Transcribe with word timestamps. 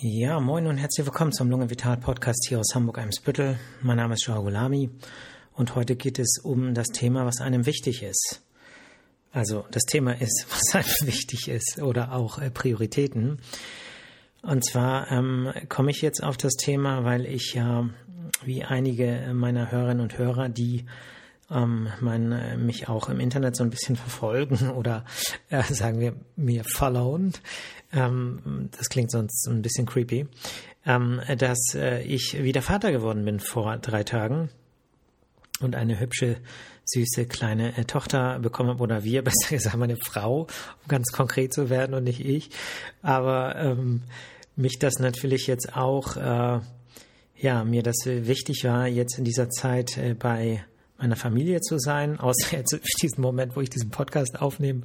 Ja, 0.00 0.38
moin 0.38 0.68
und 0.68 0.76
herzlich 0.76 1.04
willkommen 1.04 1.32
zum 1.32 1.50
Lunge 1.50 1.70
Vital 1.70 1.96
Podcast 1.96 2.46
hier 2.48 2.60
aus 2.60 2.72
Hamburg-Eimsbüttel. 2.72 3.58
Mein 3.82 3.96
Name 3.96 4.14
ist 4.14 4.24
Joao 4.24 4.44
Gulami 4.44 4.90
und 5.54 5.74
heute 5.74 5.96
geht 5.96 6.20
es 6.20 6.38
um 6.40 6.72
das 6.72 6.86
Thema, 6.86 7.26
was 7.26 7.40
einem 7.40 7.66
wichtig 7.66 8.04
ist. 8.04 8.40
Also 9.32 9.66
das 9.72 9.82
Thema 9.86 10.12
ist, 10.12 10.46
was 10.50 10.76
einem 10.76 11.08
wichtig 11.08 11.48
ist 11.48 11.82
oder 11.82 12.12
auch 12.12 12.38
äh, 12.38 12.48
Prioritäten. 12.48 13.40
Und 14.42 14.64
zwar 14.64 15.10
ähm, 15.10 15.52
komme 15.68 15.90
ich 15.90 16.00
jetzt 16.00 16.22
auf 16.22 16.36
das 16.36 16.52
Thema, 16.52 17.02
weil 17.02 17.26
ich 17.26 17.54
ja, 17.54 17.90
wie 18.44 18.62
einige 18.62 19.32
meiner 19.34 19.72
Hörerinnen 19.72 20.00
und 20.04 20.16
Hörer, 20.16 20.48
die 20.48 20.86
ähm, 21.50 21.88
mein, 22.00 22.32
äh, 22.32 22.56
mich 22.56 22.88
auch 22.88 23.08
im 23.08 23.20
Internet 23.20 23.56
so 23.56 23.64
ein 23.64 23.70
bisschen 23.70 23.96
verfolgen 23.96 24.70
oder 24.70 25.04
äh, 25.50 25.62
sagen 25.62 26.00
wir 26.00 26.14
mir 26.36 26.64
followen. 26.64 27.32
Ähm, 27.92 28.68
das 28.76 28.88
klingt 28.88 29.10
sonst 29.10 29.48
ein 29.48 29.62
bisschen 29.62 29.86
creepy. 29.86 30.26
Ähm, 30.86 31.20
dass 31.36 31.74
äh, 31.74 32.02
ich 32.02 32.42
wieder 32.42 32.62
Vater 32.62 32.92
geworden 32.92 33.24
bin 33.24 33.40
vor 33.40 33.76
drei 33.78 34.04
Tagen 34.04 34.48
und 35.60 35.74
eine 35.74 35.98
hübsche, 35.98 36.36
süße 36.84 37.26
kleine 37.26 37.76
äh, 37.76 37.84
Tochter 37.84 38.38
bekommen 38.38 38.70
habe, 38.70 38.82
oder 38.82 39.04
wir, 39.04 39.22
besser 39.24 39.50
gesagt 39.50 39.76
meine 39.76 39.96
Frau, 39.96 40.42
um 40.42 40.88
ganz 40.88 41.12
konkret 41.12 41.52
zu 41.52 41.68
werden 41.68 41.94
und 41.94 42.04
nicht 42.04 42.24
ich. 42.24 42.50
Aber 43.02 43.56
ähm, 43.56 44.02
mich 44.56 44.78
das 44.78 44.94
natürlich 44.98 45.46
jetzt 45.46 45.76
auch, 45.76 46.16
äh, 46.16 46.60
ja, 47.36 47.64
mir 47.64 47.82
das 47.82 47.96
wichtig 48.04 48.64
war, 48.64 48.86
jetzt 48.86 49.18
in 49.18 49.24
dieser 49.24 49.50
Zeit 49.50 49.96
äh, 49.98 50.14
bei 50.14 50.64
meiner 50.98 51.16
Familie 51.16 51.60
zu 51.60 51.78
sein, 51.78 52.20
außer 52.20 52.56
jetzt 52.56 52.72
in 52.72 52.80
diesem 53.00 53.22
Moment, 53.22 53.56
wo 53.56 53.60
ich 53.60 53.70
diesen 53.70 53.90
Podcast 53.90 54.40
aufnehme, 54.40 54.82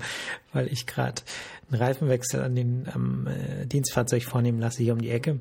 weil 0.51 0.67
ich 0.67 0.85
gerade 0.85 1.21
einen 1.69 1.81
Reifenwechsel 1.81 2.41
an 2.41 2.55
den 2.55 2.87
ähm, 2.93 3.27
äh, 3.27 3.65
Dienstfahrzeug 3.65 4.23
vornehmen 4.23 4.59
lasse 4.59 4.83
hier 4.83 4.93
um 4.93 5.01
die 5.01 5.09
Ecke. 5.09 5.39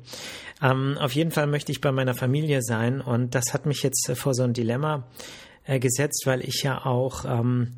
Ähm, 0.61 0.97
auf 0.99 1.13
jeden 1.13 1.31
Fall 1.31 1.47
möchte 1.47 1.71
ich 1.71 1.81
bei 1.81 1.91
meiner 1.91 2.15
Familie 2.15 2.61
sein 2.61 3.01
und 3.01 3.35
das 3.35 3.53
hat 3.53 3.65
mich 3.65 3.83
jetzt 3.83 4.11
vor 4.15 4.33
so 4.33 4.43
ein 4.43 4.53
Dilemma 4.53 5.07
äh, 5.65 5.79
gesetzt, 5.79 6.23
weil 6.25 6.41
ich 6.41 6.63
ja 6.63 6.85
auch 6.85 7.25
ähm, 7.25 7.73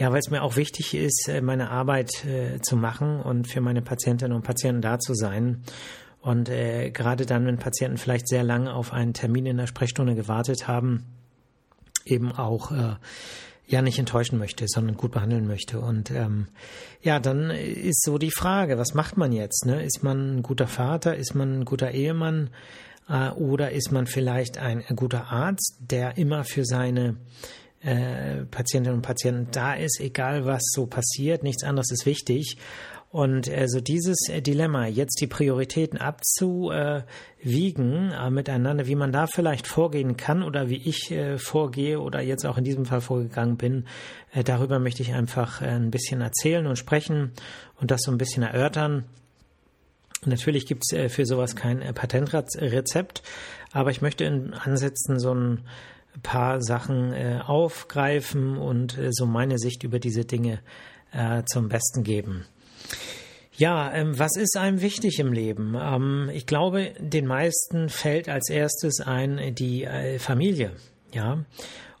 ja, 0.00 0.10
weil 0.10 0.20
es 0.20 0.30
mir 0.30 0.42
auch 0.42 0.56
wichtig 0.56 0.94
ist, 0.94 1.28
äh, 1.28 1.42
meine 1.42 1.70
Arbeit 1.70 2.24
äh, 2.24 2.58
zu 2.62 2.76
machen 2.76 3.20
und 3.20 3.48
für 3.48 3.60
meine 3.60 3.82
Patientinnen 3.82 4.34
und 4.34 4.42
Patienten 4.42 4.80
da 4.80 4.98
zu 4.98 5.14
sein. 5.14 5.62
Und 6.22 6.48
äh, 6.48 6.90
gerade 6.90 7.26
dann, 7.26 7.44
wenn 7.44 7.58
Patienten 7.58 7.98
vielleicht 7.98 8.26
sehr 8.26 8.42
lange 8.42 8.72
auf 8.72 8.94
einen 8.94 9.12
Termin 9.12 9.44
in 9.44 9.58
der 9.58 9.66
Sprechstunde 9.66 10.14
gewartet 10.14 10.66
haben, 10.66 11.04
eben 12.04 12.32
auch 12.32 12.72
äh, 12.72 12.96
ja 13.66 13.82
nicht 13.82 13.98
enttäuschen 13.98 14.38
möchte, 14.38 14.66
sondern 14.68 14.96
gut 14.96 15.12
behandeln 15.12 15.46
möchte. 15.46 15.80
Und 15.80 16.10
ähm, 16.10 16.48
ja, 17.02 17.20
dann 17.20 17.50
ist 17.50 18.02
so 18.02 18.18
die 18.18 18.32
Frage, 18.32 18.78
was 18.78 18.94
macht 18.94 19.16
man 19.16 19.32
jetzt? 19.32 19.64
Ne? 19.64 19.84
Ist 19.84 20.02
man 20.02 20.38
ein 20.38 20.42
guter 20.42 20.66
Vater? 20.66 21.16
Ist 21.16 21.34
man 21.34 21.60
ein 21.60 21.64
guter 21.64 21.92
Ehemann? 21.92 22.50
Äh, 23.08 23.30
oder 23.30 23.70
ist 23.70 23.92
man 23.92 24.06
vielleicht 24.06 24.58
ein, 24.58 24.84
guter 24.96 25.30
Arzt, 25.30 25.76
der 25.80 26.18
immer 26.18 26.44
für 26.44 26.64
seine 26.64 27.16
äh, 27.82 28.44
Patientinnen 28.50 28.98
und 28.98 29.02
Patienten 29.02 29.48
da 29.52 29.74
ist, 29.74 30.00
egal 30.00 30.44
was 30.44 30.62
so 30.74 30.86
passiert, 30.86 31.42
nichts 31.42 31.64
anderes 31.64 31.90
ist 31.90 32.06
wichtig. 32.06 32.56
Und 33.10 33.50
also 33.50 33.80
dieses 33.80 34.28
äh, 34.28 34.40
Dilemma, 34.40 34.86
jetzt 34.86 35.20
die 35.20 35.26
Prioritäten 35.26 35.98
abzuwiegen 35.98 38.12
äh, 38.12 38.30
miteinander, 38.30 38.86
wie 38.86 38.94
man 38.94 39.10
da 39.10 39.26
vielleicht 39.26 39.66
vorgehen 39.66 40.16
kann 40.16 40.44
oder 40.44 40.68
wie 40.68 40.76
ich 40.76 41.10
äh, 41.10 41.36
vorgehe 41.36 41.98
oder 41.98 42.20
jetzt 42.20 42.46
auch 42.46 42.56
in 42.56 42.62
diesem 42.62 42.84
Fall 42.84 43.00
vorgegangen 43.00 43.56
bin, 43.56 43.86
äh, 44.32 44.44
darüber 44.44 44.78
möchte 44.78 45.02
ich 45.02 45.12
einfach 45.12 45.60
äh, 45.60 45.66
ein 45.66 45.90
bisschen 45.90 46.20
erzählen 46.20 46.68
und 46.68 46.76
sprechen 46.76 47.32
und 47.80 47.90
das 47.90 48.02
so 48.02 48.12
ein 48.12 48.18
bisschen 48.18 48.44
erörtern. 48.44 49.06
Natürlich 50.24 50.66
gibt's 50.66 50.92
äh, 50.92 51.08
für 51.08 51.26
sowas 51.26 51.56
kein 51.56 51.80
Patentrezept, 51.92 53.24
aber 53.72 53.90
ich 53.90 54.02
möchte 54.02 54.22
in 54.22 54.54
Ansätzen 54.54 55.18
so 55.18 55.34
ein 55.34 55.64
paar 56.22 56.62
Sachen 56.62 57.12
aufgreifen 57.40 58.56
und 58.56 58.98
so 59.10 59.26
meine 59.26 59.58
Sicht 59.58 59.84
über 59.84 60.00
diese 60.00 60.24
Dinge 60.24 60.58
zum 61.46 61.68
Besten 61.68 62.02
geben. 62.02 62.46
Ja, 63.56 63.92
ähm, 63.92 64.18
was 64.18 64.36
ist 64.36 64.56
einem 64.56 64.80
wichtig 64.80 65.18
im 65.18 65.32
Leben? 65.32 65.76
Ähm, 65.78 66.30
ich 66.32 66.46
glaube, 66.46 66.92
den 66.98 67.26
meisten 67.26 67.88
fällt 67.90 68.28
als 68.28 68.48
erstes 68.48 69.00
ein 69.00 69.54
die 69.54 69.84
äh, 69.84 70.18
Familie. 70.18 70.72
Ja. 71.12 71.44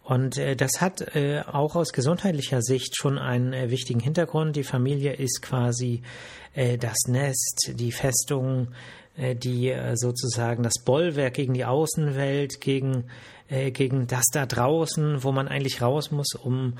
Und 0.02 0.38
äh, 0.38 0.56
das 0.56 0.80
hat 0.80 1.14
äh, 1.14 1.42
auch 1.46 1.76
aus 1.76 1.92
gesundheitlicher 1.92 2.62
Sicht 2.62 2.96
schon 2.96 3.18
einen 3.18 3.52
äh, 3.52 3.70
wichtigen 3.70 4.00
Hintergrund. 4.00 4.56
Die 4.56 4.64
Familie 4.64 5.12
ist 5.12 5.42
quasi 5.42 5.96
äh, 5.96 6.39
das 6.54 6.96
Nest, 7.06 7.72
die 7.74 7.92
Festung, 7.92 8.68
äh, 9.16 9.34
die 9.36 9.74
sozusagen 9.94 10.62
das 10.62 10.82
Bollwerk 10.84 11.34
gegen 11.34 11.54
die 11.54 11.64
Außenwelt, 11.64 12.60
gegen, 12.60 13.04
gegen 13.48 14.06
das 14.06 14.26
da 14.32 14.46
draußen, 14.46 15.24
wo 15.24 15.32
man 15.32 15.48
eigentlich 15.48 15.82
raus 15.82 16.12
muss, 16.12 16.34
um 16.34 16.74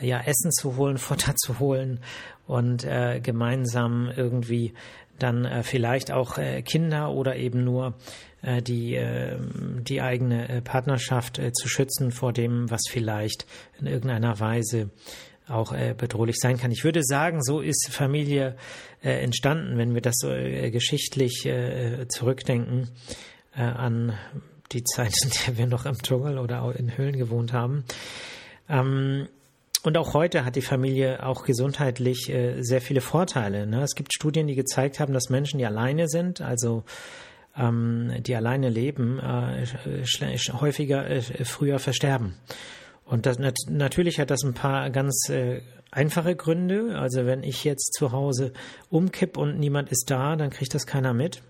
ja 0.00 0.20
Essen 0.20 0.50
zu 0.50 0.76
holen, 0.76 0.98
Futter 0.98 1.34
zu 1.36 1.58
holen 1.58 2.00
und 2.46 2.84
äh, 2.84 3.20
gemeinsam 3.20 4.10
irgendwie 4.14 4.74
dann 5.18 5.44
äh, 5.44 5.62
vielleicht 5.62 6.10
auch 6.10 6.38
äh, 6.38 6.62
Kinder 6.62 7.10
oder 7.10 7.36
eben 7.36 7.64
nur 7.64 7.94
äh, 8.42 8.62
die, 8.62 8.94
äh, 8.94 9.36
die 9.80 10.00
eigene 10.00 10.48
äh, 10.48 10.60
Partnerschaft 10.60 11.38
äh, 11.38 11.52
zu 11.52 11.68
schützen 11.68 12.12
vor 12.12 12.32
dem, 12.32 12.70
was 12.70 12.82
vielleicht 12.88 13.46
in 13.80 13.86
irgendeiner 13.86 14.38
Weise 14.40 14.90
auch 15.48 15.72
äh, 15.72 15.94
bedrohlich 15.96 16.36
sein 16.38 16.58
kann. 16.58 16.70
Ich 16.70 16.84
würde 16.84 17.02
sagen, 17.02 17.42
so 17.42 17.60
ist 17.60 17.88
Familie 17.90 18.56
äh, 19.02 19.22
entstanden, 19.22 19.78
wenn 19.78 19.94
wir 19.94 20.00
das 20.00 20.16
so 20.18 20.30
äh, 20.30 20.70
geschichtlich 20.70 21.46
äh, 21.46 22.06
zurückdenken 22.08 22.88
äh, 23.56 23.62
an 23.62 24.14
die 24.72 24.84
Zeit, 24.84 25.14
in 25.22 25.30
der 25.46 25.58
wir 25.58 25.66
noch 25.66 25.86
im 25.86 25.98
Dschungel 25.98 26.38
oder 26.38 26.62
auch 26.62 26.72
in 26.72 26.96
Höhlen 26.96 27.16
gewohnt 27.16 27.52
haben. 27.52 27.84
Ähm, 28.68 29.28
und 29.82 29.96
auch 29.98 30.14
heute 30.14 30.44
hat 30.44 30.56
die 30.56 30.62
Familie 30.62 31.24
auch 31.24 31.44
gesundheitlich 31.44 32.28
äh, 32.28 32.60
sehr 32.62 32.80
viele 32.80 33.00
Vorteile. 33.00 33.68
Ne? 33.68 33.82
Es 33.82 33.94
gibt 33.94 34.12
Studien, 34.12 34.48
die 34.48 34.56
gezeigt 34.56 34.98
haben, 34.98 35.12
dass 35.12 35.30
Menschen, 35.30 35.58
die 35.58 35.66
alleine 35.66 36.08
sind, 36.08 36.40
also 36.40 36.82
ähm, 37.56 38.12
die 38.18 38.34
alleine 38.34 38.68
leben, 38.68 39.20
äh, 39.20 39.64
häufiger 40.60 41.08
äh, 41.08 41.22
früher 41.44 41.78
versterben. 41.78 42.34
Und 43.06 43.24
das, 43.24 43.38
nat 43.38 43.56
natürlich 43.70 44.20
hat 44.20 44.30
das 44.30 44.42
ein 44.44 44.52
paar 44.52 44.90
ganz 44.90 45.28
äh, 45.30 45.62
einfache 45.90 46.36
Gründe. 46.36 46.98
Also 46.98 47.24
wenn 47.24 47.42
ich 47.42 47.64
jetzt 47.64 47.94
zu 47.94 48.12
Hause 48.12 48.52
umkipp 48.90 49.36
und 49.36 49.58
niemand 49.58 49.90
ist 49.90 50.10
da, 50.10 50.36
dann 50.36 50.50
kriegt 50.50 50.74
das 50.74 50.86
keiner 50.86 51.14
mit. 51.14 51.42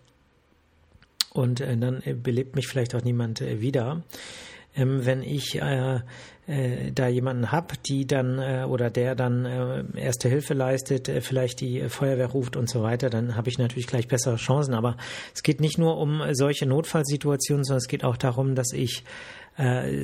Und 1.33 1.61
äh, 1.61 1.77
dann 1.77 2.03
äh, 2.05 2.15
belebt 2.15 2.55
mich 2.55 2.69
vielleicht 2.69 2.95
auch 2.95 3.03
niemand 3.03 3.41
äh, 3.41 3.61
wieder 3.61 4.03
ähm, 4.77 5.05
wenn 5.07 5.23
ich 5.23 5.61
äh, 5.61 6.01
äh, 6.47 6.93
da 6.93 7.09
jemanden 7.09 7.51
hab, 7.51 7.83
die 7.85 8.07
dann 8.07 8.39
äh, 8.39 8.65
oder 8.69 8.89
der 8.89 9.17
dann 9.17 9.45
äh, 9.45 9.85
erste 9.97 10.29
Hilfe 10.29 10.55
leistet, 10.55 11.11
vielleicht 11.21 11.61
die 11.61 11.89
Feuerwehr 11.89 12.29
ruft 12.29 12.57
und 12.57 12.71
so 12.71 12.83
weiter, 12.83 13.11
dann 13.11 13.35
habe 13.35 13.49
ich 13.49 13.59
natürlich 13.59 13.89
gleich 13.89 14.07
bessere 14.07 14.37
Chancen. 14.37 14.75
Aber 14.75 14.97
es 15.35 15.43
geht 15.43 15.61
nicht 15.61 15.77
nur 15.77 15.99
um 15.99 16.23
solche 16.33 16.67
Notfallsituationen, 16.67 17.65
sondern 17.65 17.79
es 17.79 17.89
geht 17.89 18.05
auch 18.05 18.17
darum, 18.17 18.55
dass 18.55 18.73
ich 18.73 19.05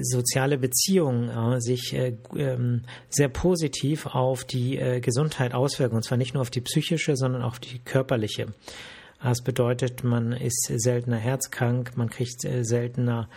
soziale 0.00 0.56
Beziehungen 0.56 1.60
sich 1.60 1.92
äh, 1.92 2.16
ähm, 2.34 2.84
sehr 3.10 3.28
positiv 3.28 4.06
auf 4.06 4.44
die 4.44 4.80
Gesundheit 5.02 5.52
auswirken. 5.52 5.96
Und 5.96 6.04
zwar 6.04 6.16
nicht 6.16 6.32
nur 6.32 6.40
auf 6.40 6.48
die 6.48 6.62
psychische, 6.62 7.16
sondern 7.16 7.42
auch 7.42 7.48
auf 7.48 7.60
die 7.60 7.78
körperliche. 7.78 8.46
Das 9.22 9.42
bedeutet, 9.42 10.04
man 10.04 10.32
ist 10.32 10.72
seltener 10.74 11.18
herzkrank, 11.18 11.98
man 11.98 12.08
kriegt 12.08 12.40
seltener 12.40 13.28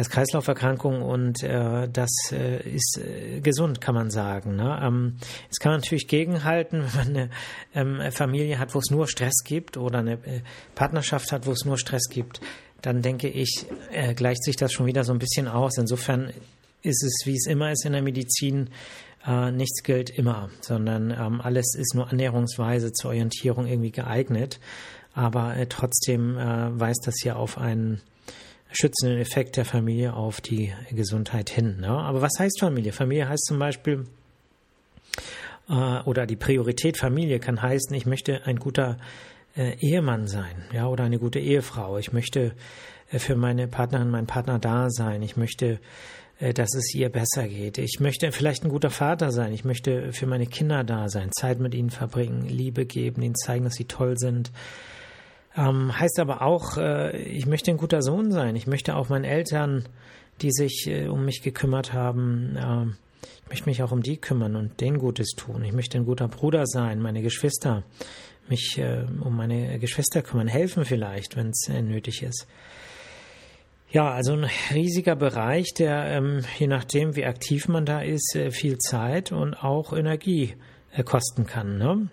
Herz-Kreislauf-Erkrankung 0.00 1.02
und 1.02 1.42
äh, 1.42 1.86
das 1.88 2.10
äh, 2.32 2.66
ist 2.68 2.98
äh, 2.98 3.40
gesund, 3.40 3.82
kann 3.82 3.94
man 3.94 4.10
sagen. 4.10 4.56
Ne? 4.56 4.80
Ähm, 4.82 5.16
es 5.50 5.58
kann 5.58 5.72
man 5.72 5.80
natürlich 5.80 6.08
gegenhalten, 6.08 6.82
wenn 6.94 7.12
man 7.12 7.30
eine 7.74 8.02
ähm, 8.04 8.12
Familie 8.12 8.58
hat, 8.58 8.74
wo 8.74 8.78
es 8.78 8.90
nur 8.90 9.06
Stress 9.06 9.44
gibt 9.44 9.76
oder 9.76 9.98
eine 9.98 10.14
äh, 10.14 10.40
Partnerschaft 10.74 11.32
hat, 11.32 11.46
wo 11.46 11.52
es 11.52 11.66
nur 11.66 11.76
Stress 11.76 12.08
gibt, 12.08 12.40
dann 12.80 13.02
denke 13.02 13.28
ich, 13.28 13.66
äh, 13.92 14.14
gleicht 14.14 14.42
sich 14.42 14.56
das 14.56 14.72
schon 14.72 14.86
wieder 14.86 15.04
so 15.04 15.12
ein 15.12 15.18
bisschen 15.18 15.48
aus. 15.48 15.76
Insofern 15.76 16.32
ist 16.82 17.04
es, 17.04 17.26
wie 17.26 17.34
es 17.34 17.46
immer 17.46 17.70
ist 17.70 17.84
in 17.84 17.92
der 17.92 18.02
Medizin, 18.02 18.70
äh, 19.26 19.50
nichts 19.50 19.82
gilt 19.82 20.08
immer, 20.08 20.48
sondern 20.62 21.10
ähm, 21.10 21.42
alles 21.42 21.74
ist 21.76 21.94
nur 21.94 22.08
annäherungsweise 22.08 22.92
zur 22.92 23.10
Orientierung 23.10 23.66
irgendwie 23.66 23.92
geeignet. 23.92 24.60
Aber 25.12 25.56
trotzdem 25.68 26.36
weist 26.36 27.04
das 27.04 27.16
hier 27.20 27.36
auf 27.36 27.58
einen 27.58 28.00
schützenden 28.72 29.18
Effekt 29.18 29.56
der 29.56 29.64
Familie 29.64 30.14
auf 30.14 30.40
die 30.40 30.72
Gesundheit 30.90 31.50
hin. 31.50 31.78
Ne? 31.80 31.88
Aber 31.88 32.22
was 32.22 32.38
heißt 32.38 32.60
Familie? 32.60 32.92
Familie 32.92 33.28
heißt 33.28 33.46
zum 33.46 33.58
Beispiel, 33.58 34.06
äh, 35.68 36.00
oder 36.04 36.26
die 36.26 36.36
Priorität 36.36 36.96
Familie 36.96 37.40
kann 37.40 37.60
heißen, 37.60 37.94
ich 37.94 38.06
möchte 38.06 38.46
ein 38.46 38.56
guter 38.56 38.98
äh, 39.56 39.76
Ehemann 39.80 40.26
sein, 40.26 40.64
ja, 40.72 40.86
oder 40.86 41.04
eine 41.04 41.18
gute 41.18 41.38
Ehefrau. 41.38 41.98
Ich 41.98 42.12
möchte 42.12 42.52
äh, 43.10 43.18
für 43.18 43.36
meine 43.36 43.68
Partnerin, 43.68 44.10
meinen 44.10 44.26
Partner 44.26 44.58
da 44.58 44.90
sein. 44.90 45.22
Ich 45.22 45.36
möchte, 45.36 45.80
äh, 46.38 46.54
dass 46.54 46.74
es 46.74 46.94
ihr 46.94 47.08
besser 47.08 47.48
geht. 47.48 47.78
Ich 47.78 47.98
möchte 48.00 48.30
vielleicht 48.32 48.64
ein 48.64 48.70
guter 48.70 48.90
Vater 48.90 49.32
sein. 49.32 49.52
Ich 49.52 49.64
möchte 49.64 50.12
für 50.12 50.26
meine 50.26 50.46
Kinder 50.46 50.84
da 50.84 51.08
sein, 51.08 51.30
Zeit 51.32 51.58
mit 51.58 51.74
ihnen 51.74 51.90
verbringen, 51.90 52.46
Liebe 52.46 52.86
geben, 52.86 53.22
ihnen 53.22 53.34
zeigen, 53.34 53.64
dass 53.64 53.74
sie 53.74 53.86
toll 53.86 54.16
sind 54.16 54.52
Ähm, 55.56 55.98
heißt 55.98 56.20
aber 56.20 56.42
auch, 56.42 56.76
äh, 56.76 57.16
ich 57.22 57.46
möchte 57.46 57.70
ein 57.70 57.76
guter 57.76 58.02
Sohn 58.02 58.30
sein. 58.30 58.54
Ich 58.56 58.66
möchte 58.66 58.94
auch 58.94 59.08
meinen 59.08 59.24
Eltern, 59.24 59.84
die 60.42 60.52
sich 60.52 60.86
äh, 60.86 61.08
um 61.08 61.24
mich 61.24 61.42
gekümmert 61.42 61.92
haben, 61.92 62.56
äh, 62.56 62.86
ich 63.22 63.48
möchte 63.48 63.68
mich 63.68 63.82
auch 63.82 63.92
um 63.92 64.02
die 64.02 64.16
kümmern 64.16 64.54
und 64.56 64.80
denen 64.80 64.98
Gutes 64.98 65.32
tun. 65.36 65.64
Ich 65.64 65.72
möchte 65.72 65.98
ein 65.98 66.06
guter 66.06 66.28
Bruder 66.28 66.66
sein, 66.66 67.00
meine 67.00 67.20
Geschwister, 67.20 67.82
mich 68.48 68.78
äh, 68.78 69.04
um 69.20 69.36
meine 69.36 69.78
Geschwister 69.78 70.22
kümmern, 70.22 70.46
helfen 70.46 70.84
vielleicht, 70.84 71.36
wenn 71.36 71.50
es 71.50 71.68
äh, 71.68 71.82
nötig 71.82 72.22
ist. 72.22 72.46
Ja, 73.90 74.12
also 74.12 74.34
ein 74.34 74.48
riesiger 74.72 75.16
Bereich, 75.16 75.74
der 75.74 76.04
ähm, 76.06 76.44
je 76.58 76.68
nachdem, 76.68 77.16
wie 77.16 77.24
aktiv 77.24 77.66
man 77.66 77.84
da 77.84 78.00
ist, 78.02 78.36
äh, 78.36 78.52
viel 78.52 78.78
Zeit 78.78 79.32
und 79.32 79.54
auch 79.54 79.92
Energie 79.92 80.54
äh, 80.92 81.02
kosten 81.02 81.44
kann. 81.44 81.76
Ne? 81.76 82.08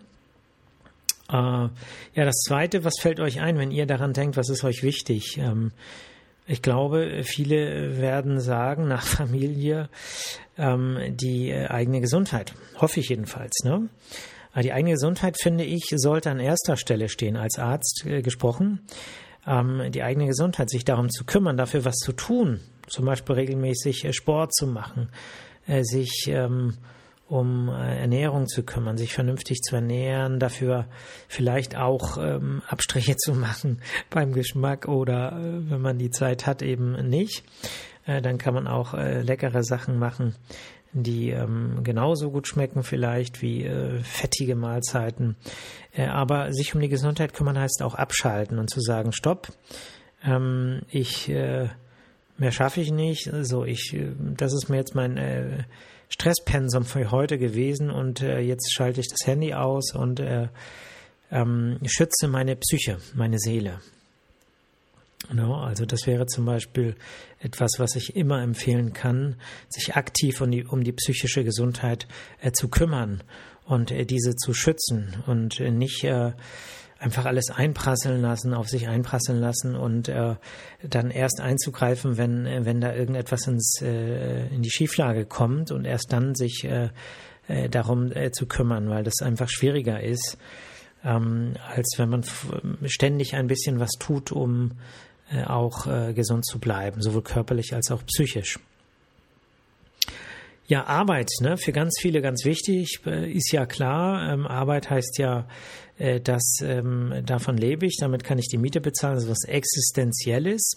Äh, 1.30 1.36
ja, 1.36 1.70
das 2.14 2.38
Zweite, 2.48 2.84
was 2.84 2.96
fällt 3.00 3.20
euch 3.20 3.42
ein, 3.42 3.58
wenn 3.58 3.72
ihr 3.72 3.86
daran 3.86 4.14
denkt, 4.14 4.38
was 4.38 4.50
ist 4.50 4.64
euch 4.64 4.84
wichtig? 4.84 5.38
Ähm, 5.38 5.72
ich 6.46 6.62
glaube, 6.62 7.24
viele 7.24 8.00
werden 8.00 8.40
sagen, 8.40 8.88
nach 8.88 9.04
Familie, 9.06 9.90
ähm, 10.58 10.98
die 11.10 11.50
äh, 11.50 11.68
eigene 11.68 12.02
Gesundheit. 12.02 12.54
Hoffe 12.78 13.00
ich 13.00 13.10
jedenfalls. 13.10 13.64
Ne? 13.64 13.90
Aber 14.54 14.62
die 14.62 14.74
eigene 14.74 14.94
Gesundheit, 14.94 15.38
finde 15.42 15.66
ich, 15.66 15.94
sollte 15.96 16.32
an 16.32 16.40
erster 16.40 16.78
Stelle 16.78 17.10
stehen, 17.10 17.36
als 17.36 17.60
Arzt 17.60 18.06
äh, 18.06 18.22
gesprochen 18.22 18.82
ähm, 19.48 19.92
die 19.92 20.04
eigene 20.04 20.28
Gesundheit, 20.28 20.70
sich 20.70 20.86
darum 20.86 21.10
zu 21.10 21.24
kümmern, 21.24 21.58
dafür 21.58 21.86
was 21.86 21.96
zu 21.96 22.12
tun, 22.12 22.60
zum 22.88 23.06
Beispiel 23.06 23.36
regelmäßig 23.36 24.06
äh, 24.06 24.14
Sport 24.14 24.54
zu 24.54 24.68
machen, 24.68 25.10
äh, 25.66 25.84
sich 25.84 26.28
ähm, 26.28 26.76
um 27.28 27.70
äh, 27.70 28.00
Ernährung 28.00 28.48
zu 28.48 28.64
kümmern, 28.64 28.98
sich 28.98 29.14
vernünftig 29.14 29.62
zu 29.62 29.76
ernähren, 29.76 30.40
dafür 30.40 30.88
vielleicht 31.28 31.76
auch 31.76 32.18
ähm, 32.18 32.62
Abstriche 32.68 33.18
zu 33.18 33.34
machen 33.34 33.82
beim 34.10 34.34
Geschmack 34.34 34.88
oder 34.88 35.34
äh, 35.34 35.70
wenn 35.70 35.82
man 35.82 35.98
die 35.98 36.12
Zeit 36.12 36.46
hat 36.46 36.62
eben 36.62 36.94
nicht. 37.10 37.44
Äh, 38.06 38.22
dann 38.22 38.38
kann 38.38 38.54
man 38.54 38.68
auch 38.68 38.94
äh, 38.94 39.22
leckere 39.22 39.64
Sachen 39.64 40.00
machen, 40.00 40.36
die 40.94 41.32
ähm, 41.32 41.82
genauso 41.84 42.32
gut 42.32 42.48
schmecken 42.48 42.84
vielleicht 42.84 43.42
wie 43.42 43.66
äh, 43.66 44.00
fettige 44.04 44.56
Mahlzeiten. 44.56 45.36
Äh, 45.94 46.08
aber 46.08 46.54
sich 46.54 46.74
um 46.74 46.82
die 46.82 46.90
Gesundheit 46.90 47.34
kümmern 47.34 47.60
heißt 47.60 47.84
auch 47.84 47.96
abschalten 47.96 48.58
und 48.58 48.70
zu 48.70 48.80
sagen, 48.80 49.12
stopp, 49.12 49.52
ähm, 50.24 50.82
ich 50.90 51.30
äh, 51.30 51.68
mehr 52.38 52.52
schaffe 52.52 52.82
ich 52.82 52.92
nicht. 52.92 53.30
So, 53.42 53.66
ich, 53.66 53.94
äh, 53.94 54.14
das 54.18 54.54
ist 54.54 54.70
mir 54.70 54.78
jetzt 54.78 54.96
mein 54.96 55.18
äh, 55.18 55.64
Stresspensum 56.09 56.86
für 56.86 57.12
heute 57.12 57.38
gewesen 57.38 57.89
und 57.89 58.21
äh, 58.21 58.39
jetzt 58.39 58.74
schalte 58.74 59.01
ich 59.01 59.07
das 59.07 59.27
Handy 59.27 59.54
aus 59.54 59.94
und 59.94 60.19
äh, 60.19 60.48
ähm, 61.31 61.80
schütze 61.86 62.27
meine 62.27 62.56
Psyche, 62.56 62.98
meine 63.13 63.39
Seele. 63.39 63.81
No, 65.33 65.56
also 65.56 65.86
das 65.86 66.07
wäre 66.07 66.25
zum 66.27 66.45
Beispiel 66.45 66.95
etwas, 67.39 67.71
was 67.77 67.95
ich 67.95 68.15
immer 68.15 68.42
empfehlen 68.42 68.94
kann, 68.94 69.36
sich 69.68 69.95
aktiv 69.95 70.39
um 70.42 70.51
die, 70.51 70.63
um 70.63 70.83
die 70.83 70.94
psychische 70.94 71.44
Gesundheit 71.44 72.07
äh, 72.42 72.51
zu 72.51 72.69
kümmern 72.69 73.24
und 73.65 73.92
äh, 73.92 74.06
diese 74.06 74.36
zu 74.36 74.54
schützen 74.54 75.24
und 75.25 75.59
äh, 75.59 75.71
nicht 75.71 76.04
äh, 76.04 76.31
einfach 77.00 77.26
alles 77.26 77.50
einprasseln 77.50 78.22
lassen, 78.22 78.54
auf 78.54 78.70
sich 78.70 78.88
einprasseln 78.88 79.40
lassen 79.40 79.76
und 79.76 80.10
äh, 80.10 80.36
dann 80.84 81.12
erst 81.12 81.42
einzugreifen, 81.42 82.18
wenn, 82.18 82.46
äh, 82.46 82.66
wenn 82.66 82.82
da 82.82 82.94
irgendetwas 82.94 83.48
ins, 83.48 83.82
in 83.82 84.62
die 84.62 84.72
Schieflage 84.72 85.26
kommt 85.26 85.72
und 85.72 85.86
erst 85.86 86.12
dann 86.12 86.36
sich 86.36 86.68
darum 87.72 88.12
zu 88.34 88.46
kümmern, 88.46 88.90
weil 88.90 89.04
das 89.04 89.22
einfach 89.22 89.48
schwieriger 89.50 90.04
ist, 90.04 90.38
ähm, 91.04 91.54
als 91.74 91.96
wenn 91.98 92.10
man 92.10 92.24
ständig 92.86 93.36
ein 93.36 93.48
bisschen 93.48 93.80
was 93.80 93.92
tut, 94.00 94.32
um 94.32 94.72
äh, 95.30 95.44
auch 95.44 95.88
äh, 95.88 96.14
gesund 96.14 96.46
zu 96.46 96.58
bleiben, 96.58 97.02
sowohl 97.02 97.22
körperlich 97.22 97.74
als 97.74 97.92
auch 97.92 98.02
psychisch. 98.06 98.60
Ja, 100.68 100.86
Arbeit, 100.86 101.30
ne, 101.42 101.58
für 101.58 101.74
ganz 101.74 101.98
viele 102.00 102.22
ganz 102.22 102.46
wichtig, 102.46 103.02
äh, 103.06 103.30
ist 103.30 103.52
ja 103.52 103.66
klar. 103.66 104.32
Ähm, 104.32 104.48
Arbeit 104.48 104.90
heißt 104.90 105.18
ja, 105.18 105.46
äh, 105.98 106.20
dass 106.20 106.60
ähm, 106.62 107.24
davon 107.26 107.58
lebe 107.58 107.86
ich, 107.86 107.98
damit 108.00 108.24
kann 108.24 108.38
ich 108.38 108.48
die 108.48 108.58
Miete 108.58 108.82
bezahlen, 108.82 109.16
das 109.16 109.24
ist 109.26 109.30
was 109.30 109.44
Existenzielles. 109.46 110.76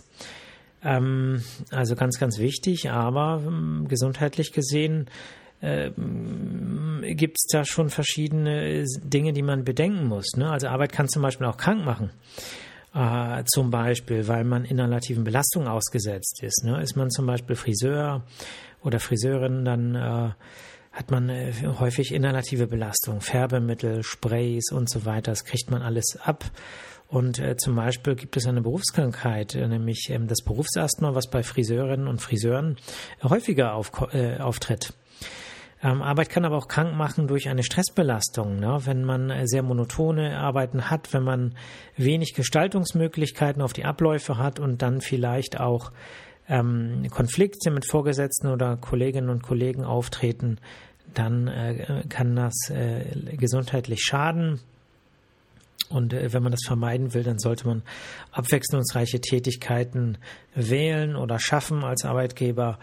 Ähm, 0.82 1.42
also 1.70 1.94
ganz, 1.94 2.18
ganz 2.18 2.38
wichtig, 2.38 2.90
aber 2.90 3.42
ähm, 3.46 3.86
gesundheitlich 3.88 4.52
gesehen 4.52 5.10
äh, 5.60 5.90
gibt 7.14 7.36
es 7.38 7.46
da 7.50 7.64
schon 7.64 7.90
verschiedene 7.90 8.84
Dinge, 9.02 9.32
die 9.32 9.42
man 9.42 9.64
bedenken 9.64 10.06
muss. 10.06 10.36
Ne? 10.36 10.50
Also 10.50 10.68
Arbeit 10.68 10.92
kann 10.92 11.08
zum 11.08 11.22
Beispiel 11.22 11.46
auch 11.46 11.58
krank 11.58 11.84
machen. 11.84 12.10
Äh, 12.94 13.44
zum 13.44 13.70
Beispiel, 13.70 14.26
weil 14.26 14.44
man 14.44 14.64
inhalativen 14.64 15.22
Belastungen 15.22 15.68
ausgesetzt 15.68 16.42
ist. 16.42 16.64
Ne? 16.64 16.82
Ist 16.82 16.96
man 16.96 17.10
zum 17.10 17.26
Beispiel 17.26 17.56
Friseur 17.56 18.24
oder 18.82 18.98
Friseurin, 18.98 19.64
dann 19.64 19.94
äh, 19.94 20.30
hat 20.92 21.10
man 21.10 21.28
äh, 21.28 21.52
häufig 21.78 22.12
inhalative 22.12 22.66
Belastung, 22.66 23.20
Färbemittel, 23.20 24.02
Sprays 24.02 24.72
und 24.72 24.90
so 24.90 25.04
weiter. 25.04 25.32
Das 25.32 25.44
kriegt 25.44 25.70
man 25.70 25.82
alles 25.82 26.18
ab. 26.22 26.44
Und 27.06 27.40
äh, 27.40 27.56
zum 27.56 27.74
Beispiel 27.74 28.14
gibt 28.14 28.36
es 28.36 28.46
eine 28.46 28.62
Berufskrankheit, 28.62 29.54
äh, 29.54 29.66
nämlich 29.66 30.10
ähm, 30.10 30.28
das 30.28 30.42
Berufsasthma, 30.42 31.14
was 31.14 31.28
bei 31.28 31.42
Friseurinnen 31.42 32.06
und 32.06 32.20
Friseuren 32.20 32.76
häufiger 33.22 33.74
auf, 33.74 33.90
äh, 34.12 34.38
auftritt. 34.38 34.94
Ähm, 35.82 36.02
Arbeit 36.02 36.28
kann 36.28 36.44
aber 36.44 36.56
auch 36.56 36.68
krank 36.68 36.94
machen 36.94 37.26
durch 37.26 37.48
eine 37.48 37.62
Stressbelastung. 37.62 38.56
Ne? 38.56 38.78
Wenn 38.84 39.04
man 39.04 39.30
äh, 39.30 39.46
sehr 39.46 39.62
monotone 39.62 40.38
Arbeiten 40.38 40.90
hat, 40.90 41.12
wenn 41.12 41.22
man 41.24 41.54
wenig 41.96 42.34
Gestaltungsmöglichkeiten 42.34 43.62
auf 43.62 43.72
die 43.72 43.84
Abläufe 43.84 44.36
hat 44.38 44.60
und 44.60 44.82
dann 44.82 45.00
vielleicht 45.00 45.58
auch 45.58 45.90
ähm, 46.50 47.06
Konflikte 47.10 47.70
mit 47.70 47.86
Vorgesetzten 47.88 48.48
oder 48.48 48.76
Kolleginnen 48.76 49.30
und 49.30 49.42
Kollegen 49.42 49.84
auftreten, 49.84 50.58
dann 51.14 51.46
äh, 51.48 52.02
kann 52.08 52.36
das 52.36 52.70
äh, 52.70 53.36
gesundheitlich 53.36 54.00
schaden. 54.02 54.60
Und 55.88 56.12
äh, 56.12 56.32
wenn 56.32 56.42
man 56.42 56.52
das 56.52 56.64
vermeiden 56.66 57.14
will, 57.14 57.22
dann 57.22 57.38
sollte 57.38 57.66
man 57.66 57.82
abwechslungsreiche 58.32 59.20
Tätigkeiten 59.20 60.18
wählen 60.54 61.16
oder 61.16 61.38
schaffen 61.38 61.84
als 61.84 62.04
Arbeitgeber, 62.04 62.78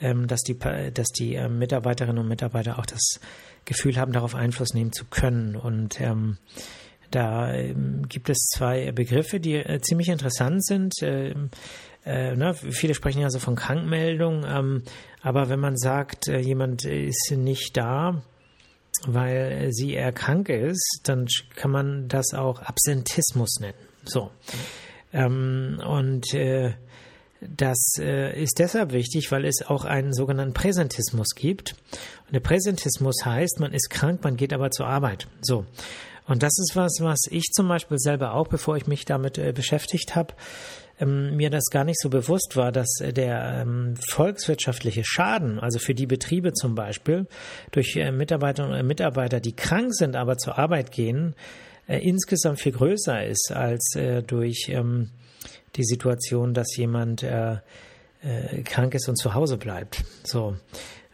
ähm, 0.00 0.26
dass 0.26 0.42
die, 0.42 0.58
dass 0.58 1.08
die 1.08 1.34
ähm, 1.34 1.58
Mitarbeiterinnen 1.58 2.18
und 2.18 2.28
Mitarbeiter 2.28 2.78
auch 2.78 2.86
das 2.86 3.20
Gefühl 3.64 3.96
haben, 3.96 4.12
darauf 4.12 4.34
Einfluss 4.34 4.74
nehmen 4.74 4.92
zu 4.92 5.06
können. 5.06 5.56
Und 5.56 6.00
ähm, 6.00 6.36
da 7.10 7.52
ähm, 7.54 8.06
gibt 8.08 8.28
es 8.28 8.50
zwei 8.54 8.92
Begriffe, 8.92 9.40
die 9.40 9.54
äh, 9.54 9.80
ziemlich 9.80 10.08
interessant 10.08 10.64
sind. 10.64 10.94
Äh, 12.06 12.36
ne, 12.36 12.54
viele 12.54 12.94
sprechen 12.94 13.20
ja 13.20 13.30
so 13.30 13.40
von 13.40 13.56
Krankmeldung, 13.56 14.44
ähm, 14.48 14.82
aber 15.22 15.48
wenn 15.48 15.58
man 15.58 15.76
sagt, 15.76 16.28
äh, 16.28 16.38
jemand 16.38 16.84
ist 16.84 17.32
nicht 17.32 17.76
da, 17.76 18.22
weil 19.06 19.72
sie 19.72 19.94
eher 19.94 20.12
krank 20.12 20.48
ist, 20.48 21.00
dann 21.02 21.26
kann 21.56 21.72
man 21.72 22.08
das 22.08 22.32
auch 22.32 22.62
Absentismus 22.62 23.58
nennen. 23.60 23.78
So. 24.04 24.30
Ähm, 25.12 25.80
und 25.84 26.32
äh, 26.32 26.74
das 27.40 27.94
äh, 27.98 28.40
ist 28.40 28.60
deshalb 28.60 28.92
wichtig, 28.92 29.30
weil 29.32 29.44
es 29.44 29.66
auch 29.66 29.84
einen 29.84 30.12
sogenannten 30.12 30.54
Präsentismus 30.54 31.34
gibt. 31.34 31.74
Und 32.26 32.34
der 32.34 32.40
Präsentismus 32.40 33.16
heißt, 33.24 33.58
man 33.58 33.72
ist 33.72 33.90
krank, 33.90 34.22
man 34.22 34.36
geht 34.36 34.52
aber 34.52 34.70
zur 34.70 34.86
Arbeit. 34.86 35.26
So. 35.42 35.66
Und 36.26 36.42
das 36.42 36.58
ist 36.58 36.74
was, 36.74 36.98
was 37.00 37.20
ich 37.30 37.52
zum 37.52 37.68
Beispiel 37.68 37.98
selber 37.98 38.34
auch, 38.34 38.48
bevor 38.48 38.76
ich 38.76 38.86
mich 38.86 39.04
damit 39.04 39.38
äh, 39.38 39.52
beschäftigt 39.52 40.16
habe, 40.16 40.34
ähm, 40.98 41.36
mir 41.36 41.50
das 41.50 41.64
gar 41.70 41.84
nicht 41.84 42.00
so 42.00 42.08
bewusst 42.08 42.56
war, 42.56 42.72
dass 42.72 43.00
äh, 43.00 43.12
der 43.12 43.62
ähm, 43.62 43.94
volkswirtschaftliche 44.08 45.02
Schaden, 45.04 45.60
also 45.60 45.78
für 45.78 45.94
die 45.94 46.06
Betriebe 46.06 46.52
zum 46.52 46.74
Beispiel, 46.74 47.26
durch 47.70 47.96
äh, 47.96 48.10
Mitarbeiterinnen 48.10 48.80
und 48.80 48.86
Mitarbeiter, 48.86 49.40
die 49.40 49.54
krank 49.54 49.94
sind, 49.94 50.16
aber 50.16 50.36
zur 50.36 50.58
Arbeit 50.58 50.90
gehen, 50.90 51.34
äh, 51.86 51.98
insgesamt 51.98 52.60
viel 52.60 52.72
größer 52.72 53.24
ist 53.24 53.52
als 53.52 53.94
äh, 53.94 54.22
durch 54.22 54.68
ähm, 54.70 55.10
die 55.76 55.84
Situation, 55.84 56.54
dass 56.54 56.76
jemand 56.76 57.22
äh, 57.22 57.58
äh, 58.22 58.62
krank 58.64 58.94
ist 58.94 59.08
und 59.08 59.16
zu 59.16 59.34
Hause 59.34 59.58
bleibt. 59.58 60.02
So, 60.24 60.56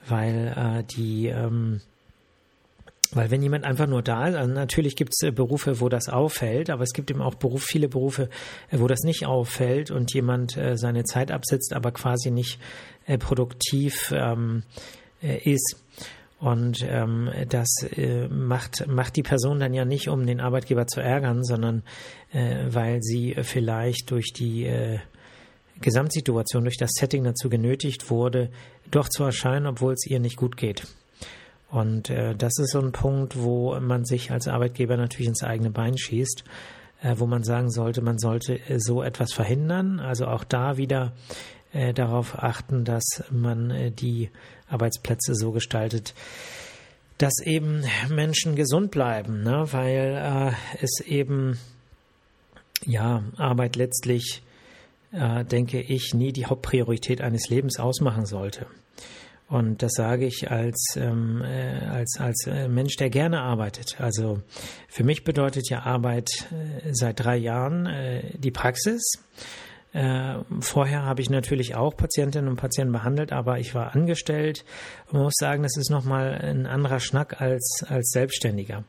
weil 0.09 0.55
äh, 0.57 0.85
die 0.85 1.27
ähm, 1.27 1.81
weil 3.15 3.31
wenn 3.31 3.43
jemand 3.43 3.65
einfach 3.65 3.87
nur 3.87 4.03
da 4.03 4.27
ist, 4.29 4.37
also 4.37 4.53
natürlich 4.53 4.97
gibt 4.97 5.13
es 5.15 5.27
äh, 5.27 5.31
Berufe, 5.31 5.81
wo 5.81 5.89
das 5.89 6.09
auffällt, 6.09 6.71
aber 6.71 6.83
es 6.83 6.93
gibt 6.93 7.11
eben 7.11 7.21
auch 7.21 7.35
Beruf, 7.35 7.63
viele 7.65 7.89
Berufe, 7.89 8.29
äh, 8.71 8.79
wo 8.79 8.87
das 8.87 9.01
nicht 9.03 9.27
auffällt 9.27 9.91
und 9.91 10.13
jemand 10.15 10.57
äh, 10.57 10.77
seine 10.77 11.05
Zeit 11.05 11.31
absitzt, 11.31 11.73
aber 11.75 11.93
quasi 11.93 12.31
nicht 12.31 12.59
produktiv 13.19 14.13
ähm, 14.15 14.63
äh, 15.23 15.39
ist. 15.51 15.83
Und 16.39 16.85
ähm, 16.89 17.31
das 17.49 17.69
äh, 17.97 18.27
macht, 18.27 18.89
macht 18.89 19.15
die 19.15 19.23
Person 19.23 19.61
dann 19.61 19.75
ja 19.75 19.85
nicht, 19.85 20.09
um 20.09 20.27
den 20.27 20.41
Arbeitgeber 20.41 20.89
zu 20.89 21.01
ärgern, 21.01 21.45
sondern 21.45 21.85
äh, 22.33 22.65
weil 22.69 23.01
sie 23.01 23.37
vielleicht 23.43 24.11
durch 24.11 24.33
die 24.33 24.65
äh, 24.65 24.99
Gesamtsituation, 25.81 26.65
durch 26.65 26.79
das 26.79 26.91
Setting 26.99 27.23
dazu 27.23 27.49
genötigt 27.49 28.11
wurde, 28.11 28.51
doch 28.91 29.09
zu 29.09 29.23
erscheinen, 29.23 29.67
obwohl 29.67 29.93
es 29.93 30.05
ihr 30.05 30.19
nicht 30.19 30.37
gut 30.37 30.57
geht. 30.57 30.83
Und 31.73 32.11
äh, 32.11 32.35
das 32.35 32.59
ist 32.59 32.73
so 32.73 32.81
ein 32.81 32.93
Punkt, 32.93 33.43
wo 33.43 33.81
man 33.81 34.05
sich 34.05 34.31
als 34.31 34.47
Arbeitgeber 34.47 34.99
natürlich 34.99 35.29
ins 35.29 35.43
eigene 35.43 35.71
Bein 35.71 35.97
schießt, 35.97 36.45
äh, 37.03 37.15
wo 37.17 37.27
man 37.27 37.45
sagen 37.45 37.71
sollte, 37.71 38.03
man 38.03 38.19
sollte 38.19 38.61
äh, 38.69 38.79
so 38.79 39.03
etwas 39.03 39.33
verhindern. 39.33 39.99
Also 39.99 40.27
auch 40.27 40.45
da 40.45 40.77
wieder 40.77 41.13
äh, 41.73 41.95
darauf 41.95 42.43
achten, 42.43 42.85
dass 42.85 43.25
man 43.31 43.71
äh, 43.71 43.91
die 43.91 44.29
Arbeitsplätze 44.69 45.35
so 45.35 45.51
gestaltet, 45.53 46.13
dass 47.17 47.41
eben 47.43 47.85
Menschen 48.11 48.55
gesund 48.55 48.91
bleiben, 48.91 49.43
ne? 49.43 49.67
weil 49.71 50.53
äh, 50.53 50.83
es 50.85 51.01
eben 51.01 51.59
ja 52.85 53.23
Arbeit 53.39 53.77
letztlich, 53.77 54.43
äh, 55.11 55.47
denke 55.47 55.81
ich, 55.81 56.13
nie 56.13 56.33
die 56.33 56.45
Hauptpriorität 56.45 57.23
eines 57.23 57.49
Lebens 57.49 57.79
ausmachen 57.79 58.27
sollte. 58.27 58.67
Und 59.53 59.83
das 59.83 59.93
sage 59.93 60.25
ich 60.25 60.51
als, 60.51 60.95
ähm, 60.97 61.43
äh, 61.45 61.85
als, 61.85 62.17
als 62.19 62.47
äh, 62.47 62.69
Mensch, 62.69 62.97
der 62.97 63.11
gerne 63.11 63.43
arbeitet. 63.43 64.01
Also 64.01 64.41
für 64.89 65.05
mich 65.05 65.25
bedeutet 65.25 65.69
ja 65.69 65.83
Arbeit 65.83 66.31
äh, 66.51 66.89
seit 66.93 67.23
drei 67.23 67.37
Jahren 67.37 67.85
äh, 67.85 68.39
die 68.39 68.51
Praxis. 68.51 69.03
Äh, 69.93 70.37
vorher 70.61 71.03
habe 71.03 71.21
ich 71.21 71.29
natürlich 71.29 71.75
auch 71.75 71.95
Patientinnen 71.95 72.49
und 72.49 72.57
Patienten 72.57 72.95
behandelt, 72.95 73.31
aber 73.31 73.59
ich 73.59 73.75
war 73.75 73.95
angestellt 73.95 74.65
und 75.09 75.15
man 75.15 75.25
muss 75.25 75.37
sagen, 75.39 75.63
das 75.63 75.77
ist 75.77 75.91
nochmal 75.91 76.33
ein 76.33 76.65
anderer 76.65 76.99
Schnack 76.99 77.43
als, 77.43 77.85
als 77.87 78.09
Selbstständiger. 78.11 78.85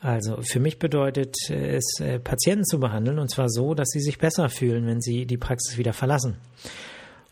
Also 0.00 0.42
für 0.42 0.60
mich 0.60 0.78
bedeutet 0.78 1.34
es, 1.50 1.98
äh, 1.98 2.20
Patienten 2.20 2.64
zu 2.64 2.78
behandeln 2.78 3.18
und 3.18 3.32
zwar 3.32 3.48
so, 3.48 3.74
dass 3.74 3.88
sie 3.88 4.00
sich 4.00 4.18
besser 4.18 4.48
fühlen, 4.48 4.86
wenn 4.86 5.00
sie 5.00 5.26
die 5.26 5.38
Praxis 5.38 5.76
wieder 5.76 5.92
verlassen. 5.92 6.36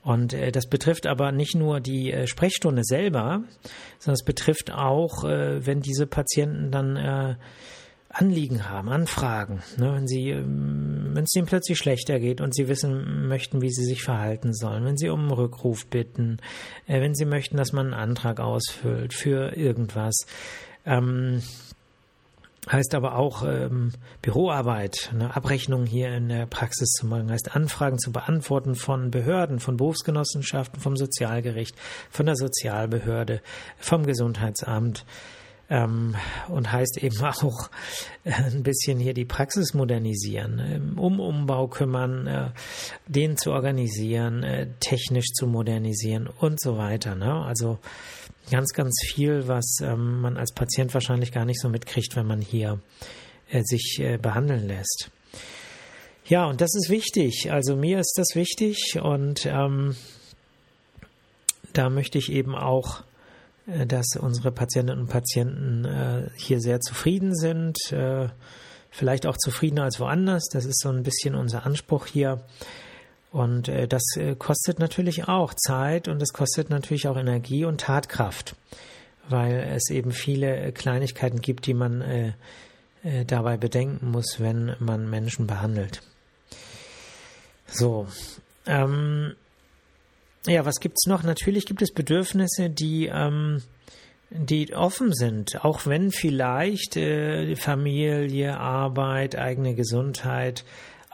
Und 0.07 0.35
äh, 0.35 0.53
das 0.53 0.69
betrifft 0.69 1.09
aber 1.09 1.33
nicht 1.33 1.57
nur 1.57 1.81
die 1.81 2.13
äh, 2.13 2.29
Sprechstunde 2.29 2.83
selber, 2.85 3.43
sondern 3.99 4.15
es 4.15 4.25
betrifft 4.25 4.71
auch, 4.71 5.25
äh, 5.25 5.67
wenn 5.67 5.81
diese 5.81 6.07
Patienten 6.07 6.71
dann 6.71 6.97
äh, 6.97 7.35
Anliegen 8.09 8.69
haben, 8.69 8.89
Anfragen, 8.89 9.65
ne, 9.79 9.93
wenn 9.93 10.07
sie, 10.07 10.31
ähm, 10.31 11.11
wenn 11.13 11.25
es 11.25 11.35
ihnen 11.35 11.47
plötzlich 11.47 11.77
schlechter 11.79 12.21
geht 12.21 12.41
und 12.41 12.55
sie 12.55 12.69
wissen 12.69 13.27
möchten, 13.27 13.63
wie 13.63 13.71
sie 13.73 13.85
sich 13.85 14.05
verhalten 14.05 14.55
sollen, 14.55 14.85
wenn 14.85 14.97
sie 14.97 15.09
um 15.09 15.23
einen 15.23 15.33
Rückruf 15.33 15.89
bitten, 15.89 16.37
äh, 16.87 17.01
wenn 17.01 17.17
sie 17.17 17.25
möchten, 17.25 17.57
dass 17.57 17.73
man 17.73 17.87
einen 17.87 17.95
Antrag 17.95 18.39
ausfüllt 18.39 19.13
für 19.13 19.57
irgendwas. 19.57 20.15
Ähm, 20.85 21.43
heißt 22.71 22.95
aber 22.95 23.17
auch 23.17 23.45
ähm, 23.45 23.93
Büroarbeit, 24.23 25.11
eine 25.13 25.37
Abrechnung 25.37 25.87
hier 25.87 26.15
in 26.15 26.29
der 26.29 26.47
Praxis 26.47 26.91
zu 26.91 27.07
machen, 27.07 27.31
heißt 27.31 27.55
Anfragen 27.55 27.99
zu 27.99 28.13
beantworten 28.13 28.75
von 28.75 29.11
Behörden, 29.11 29.61
von 29.61 29.77
Berufsgenossenschaften, 29.77 30.81
vom 30.81 30.97
Sozialgericht, 30.97 31.77
von 32.11 32.27
der 32.27 32.37
Sozialbehörde, 32.37 33.41
vom 33.79 34.05
Gesundheitsamt 34.05 35.05
ähm, 35.69 36.15
und 36.49 36.71
heißt 36.71 37.03
eben 37.03 37.21
auch 37.25 37.71
äh, 38.25 38.33
ein 38.33 38.63
bisschen 38.63 38.99
hier 38.99 39.15
die 39.15 39.25
Praxis 39.25 39.75
modernisieren, 39.75 40.59
äh, 40.59 41.01
um 41.01 41.21
Umbau 41.21 41.69
kümmern, 41.69 42.27
äh, 42.27 42.51
den 43.07 43.37
zu 43.37 43.53
organisieren, 43.53 44.43
äh, 44.43 44.69
technisch 44.81 45.33
zu 45.35 45.47
modernisieren 45.47 46.29
und 46.29 46.61
so 46.61 46.79
weiter. 46.79 47.15
Ne? 47.15 47.33
Also 47.33 47.79
ganz, 48.51 48.73
ganz 48.73 48.95
viel, 49.07 49.49
was 49.49 49.79
ähm, 49.83 50.21
man 50.21 50.37
als 50.37 50.53
Patient 50.53 50.95
wahrscheinlich 50.95 51.33
gar 51.33 51.45
nicht 51.45 51.61
so 51.61 51.69
mitkriegt, 51.69 52.17
wenn 52.17 52.27
man 52.27 52.41
hier 52.41 52.81
äh, 53.51 53.63
sich 53.65 53.99
äh, 54.01 54.19
behandeln 54.19 54.67
lässt. 54.67 55.11
Ja, 56.25 56.47
und 56.47 56.61
das 56.61 56.75
ist 56.75 56.91
wichtig. 56.91 57.53
Also 57.53 57.77
mir 57.77 58.01
ist 58.01 58.15
das 58.17 58.35
wichtig 58.35 58.99
und 59.01 59.47
ähm, 59.47 59.95
da 61.73 61.91
möchte 61.91 62.19
ich 62.19 62.33
eben 62.33 62.57
auch, 62.57 63.05
äh, 63.67 63.87
dass 63.87 64.17
unsere 64.19 64.51
Patientinnen 64.51 65.03
und 65.03 65.09
Patienten 65.09 65.85
äh, 65.85 66.31
hier 66.37 66.61
sehr 66.61 66.81
zufrieden 66.81 67.35
sind, 67.35 67.79
äh, 67.93 68.29
vielleicht 68.91 69.27
auch 69.27 69.37
zufriedener 69.37 69.85
als 69.85 70.01
woanders. 70.01 70.49
Das 70.53 70.65
ist 70.65 70.81
so 70.81 70.89
ein 70.89 71.03
bisschen 71.03 71.35
unser 71.35 71.67
Anspruch 71.67 72.07
hier. 72.07 72.43
Und 73.31 73.69
äh, 73.69 73.87
das 73.87 74.03
äh, 74.17 74.35
kostet 74.37 74.79
natürlich 74.79 75.29
auch 75.29 75.55
Zeit 75.55 76.09
und 76.09 76.23
es 76.23 76.33
kostet 76.33 76.71
natürlich 76.71 77.09
auch 77.09 77.17
Energie 77.17 77.65
und 77.65 77.81
Tatkraft, 77.81 78.57
weil 79.29 79.69
es 79.75 79.91
eben 79.91 80.13
viele 80.13 80.57
äh, 80.57 80.73
Kleinigkeiten 80.73 81.41
gibt, 81.41 81.67
die 81.67 81.75
man 81.75 82.01
äh, 82.01 82.33
äh, 83.03 83.25
dabei 83.25 83.57
bedenken 83.57 84.11
muss, 84.11 84.37
wenn 84.39 84.75
man 84.79 85.09
Menschen 85.11 85.47
behandelt. 85.47 86.03
So. 87.67 88.07
Ähm, 88.67 89.35
ja, 90.47 90.65
was 90.65 90.81
gibt's 90.81 91.07
noch? 91.07 91.23
Natürlich 91.23 91.67
gibt 91.67 91.83
es 91.83 91.93
Bedürfnisse, 91.93 92.71
die, 92.71 93.07
ähm, 93.13 93.63
die 94.31 94.75
offen 94.75 95.13
sind, 95.13 95.65
auch 95.65 95.87
wenn 95.87 96.11
vielleicht 96.11 96.97
äh, 96.97 97.57
Familie, 97.57 98.59
Arbeit, 98.59 99.37
eigene 99.37 99.75
Gesundheit 99.75 100.65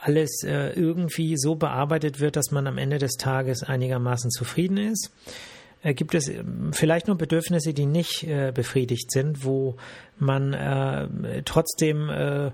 alles 0.03 0.43
äh, 0.43 0.71
irgendwie 0.73 1.37
so 1.37 1.55
bearbeitet 1.55 2.19
wird, 2.19 2.35
dass 2.35 2.51
man 2.51 2.67
am 2.67 2.77
Ende 2.77 2.97
des 2.97 3.13
Tages 3.13 3.63
einigermaßen 3.63 4.31
zufrieden 4.31 4.77
ist. 4.77 5.11
Äh, 5.81 5.93
gibt 5.93 6.13
es 6.13 6.27
ähm, 6.27 6.71
vielleicht 6.73 7.07
noch 7.07 7.17
Bedürfnisse, 7.17 7.73
die 7.73 7.85
nicht 7.85 8.23
äh, 8.23 8.51
befriedigt 8.53 9.11
sind, 9.11 9.45
wo 9.45 9.75
man 10.17 10.53
äh, 10.53 11.43
trotzdem 11.43 12.09
äh, 12.09 12.47
äh, 12.47 12.51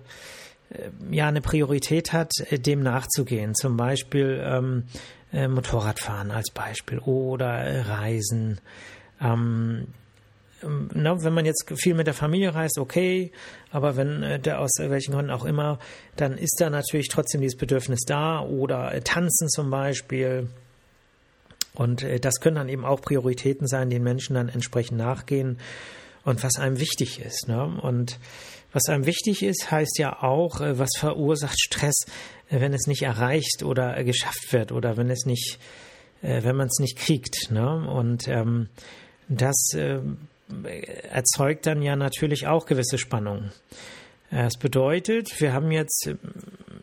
ja 1.09 1.27
eine 1.27 1.41
Priorität 1.41 2.13
hat, 2.13 2.31
dem 2.51 2.81
nachzugehen. 2.81 3.55
Zum 3.55 3.77
Beispiel 3.77 4.41
ähm, 4.43 4.83
Motorradfahren 5.31 6.31
als 6.31 6.49
Beispiel 6.49 6.97
oder 6.99 7.87
Reisen. 7.87 8.59
Ähm, 9.21 9.87
na, 10.93 11.23
wenn 11.23 11.33
man 11.33 11.45
jetzt 11.45 11.65
viel 11.75 11.93
mit 11.93 12.07
der 12.07 12.13
Familie 12.13 12.53
reist, 12.53 12.77
okay, 12.77 13.31
aber 13.71 13.95
wenn 13.95 14.23
äh, 14.23 14.39
der 14.39 14.59
aus 14.59 14.71
welchen 14.77 15.13
Gründen 15.13 15.31
auch 15.31 15.45
immer, 15.45 15.79
dann 16.15 16.37
ist 16.37 16.57
da 16.59 16.69
natürlich 16.69 17.07
trotzdem 17.09 17.41
dieses 17.41 17.57
Bedürfnis 17.57 18.01
da 18.05 18.41
oder 18.41 18.93
äh, 18.93 19.01
tanzen 19.01 19.49
zum 19.49 19.69
Beispiel. 19.69 20.47
Und 21.73 22.03
äh, 22.03 22.19
das 22.19 22.41
können 22.41 22.55
dann 22.55 22.69
eben 22.69 22.85
auch 22.85 23.01
Prioritäten 23.01 23.67
sein, 23.67 23.89
den 23.89 24.03
Menschen 24.03 24.35
dann 24.35 24.49
entsprechend 24.49 24.97
nachgehen 24.97 25.59
und 26.23 26.43
was 26.43 26.57
einem 26.57 26.79
wichtig 26.79 27.19
ist. 27.19 27.47
Ne? 27.47 27.63
Und 27.81 28.19
was 28.71 28.87
einem 28.87 29.05
wichtig 29.05 29.43
ist, 29.43 29.71
heißt 29.71 29.97
ja 29.97 30.21
auch, 30.21 30.61
äh, 30.61 30.77
was 30.77 30.89
verursacht 30.97 31.59
Stress, 31.59 32.05
äh, 32.49 32.59
wenn 32.59 32.73
es 32.73 32.87
nicht 32.87 33.01
erreicht 33.01 33.63
oder 33.63 33.97
äh, 33.97 34.03
geschafft 34.03 34.51
wird 34.51 34.71
oder 34.71 34.97
wenn 34.97 35.09
es 35.09 35.25
nicht, 35.25 35.59
wenn 36.21 36.57
man 36.57 36.67
es 36.67 36.79
nicht 36.79 36.97
kriegt. 36.97 37.49
Ne? 37.49 37.89
Und 37.89 38.27
ähm, 38.27 38.67
das 39.29 39.71
ähm, 39.73 40.17
erzeugt 41.11 41.65
dann 41.65 41.81
ja 41.81 41.95
natürlich 41.95 42.47
auch 42.47 42.65
gewisse 42.65 42.97
Spannungen. 42.97 43.51
Das 44.31 44.57
bedeutet, 44.57 45.41
wir 45.41 45.53
haben 45.53 45.71
jetzt, 45.71 46.11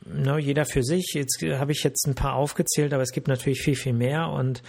ne, 0.04 0.38
jeder 0.38 0.64
für 0.64 0.82
sich, 0.82 1.12
jetzt 1.14 1.40
habe 1.42 1.72
ich 1.72 1.84
jetzt 1.84 2.06
ein 2.06 2.14
paar 2.14 2.34
aufgezählt, 2.34 2.92
aber 2.92 3.02
es 3.02 3.12
gibt 3.12 3.28
natürlich 3.28 3.60
viel, 3.60 3.76
viel 3.76 3.92
mehr 3.92 4.30
und 4.30 4.62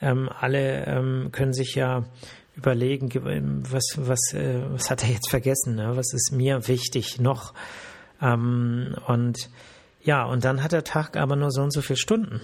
ähm, 0.00 0.28
alle 0.28 0.84
ähm, 0.86 1.28
können 1.30 1.52
sich 1.52 1.74
ja 1.74 2.04
überlegen, 2.56 3.10
was, 3.70 3.84
was, 3.96 4.32
äh, 4.32 4.60
was 4.70 4.90
hat 4.90 5.04
er 5.04 5.10
jetzt 5.10 5.30
vergessen, 5.30 5.76
ne? 5.76 5.96
was 5.96 6.12
ist 6.12 6.32
mir 6.32 6.66
wichtig 6.66 7.20
noch. 7.20 7.54
Ähm, 8.20 8.96
und 9.06 9.50
ja, 10.02 10.24
und 10.24 10.44
dann 10.44 10.62
hat 10.62 10.72
der 10.72 10.84
Tag 10.84 11.16
aber 11.16 11.36
nur 11.36 11.50
so 11.50 11.62
und 11.62 11.72
so 11.72 11.82
viele 11.82 11.98
Stunden. 11.98 12.40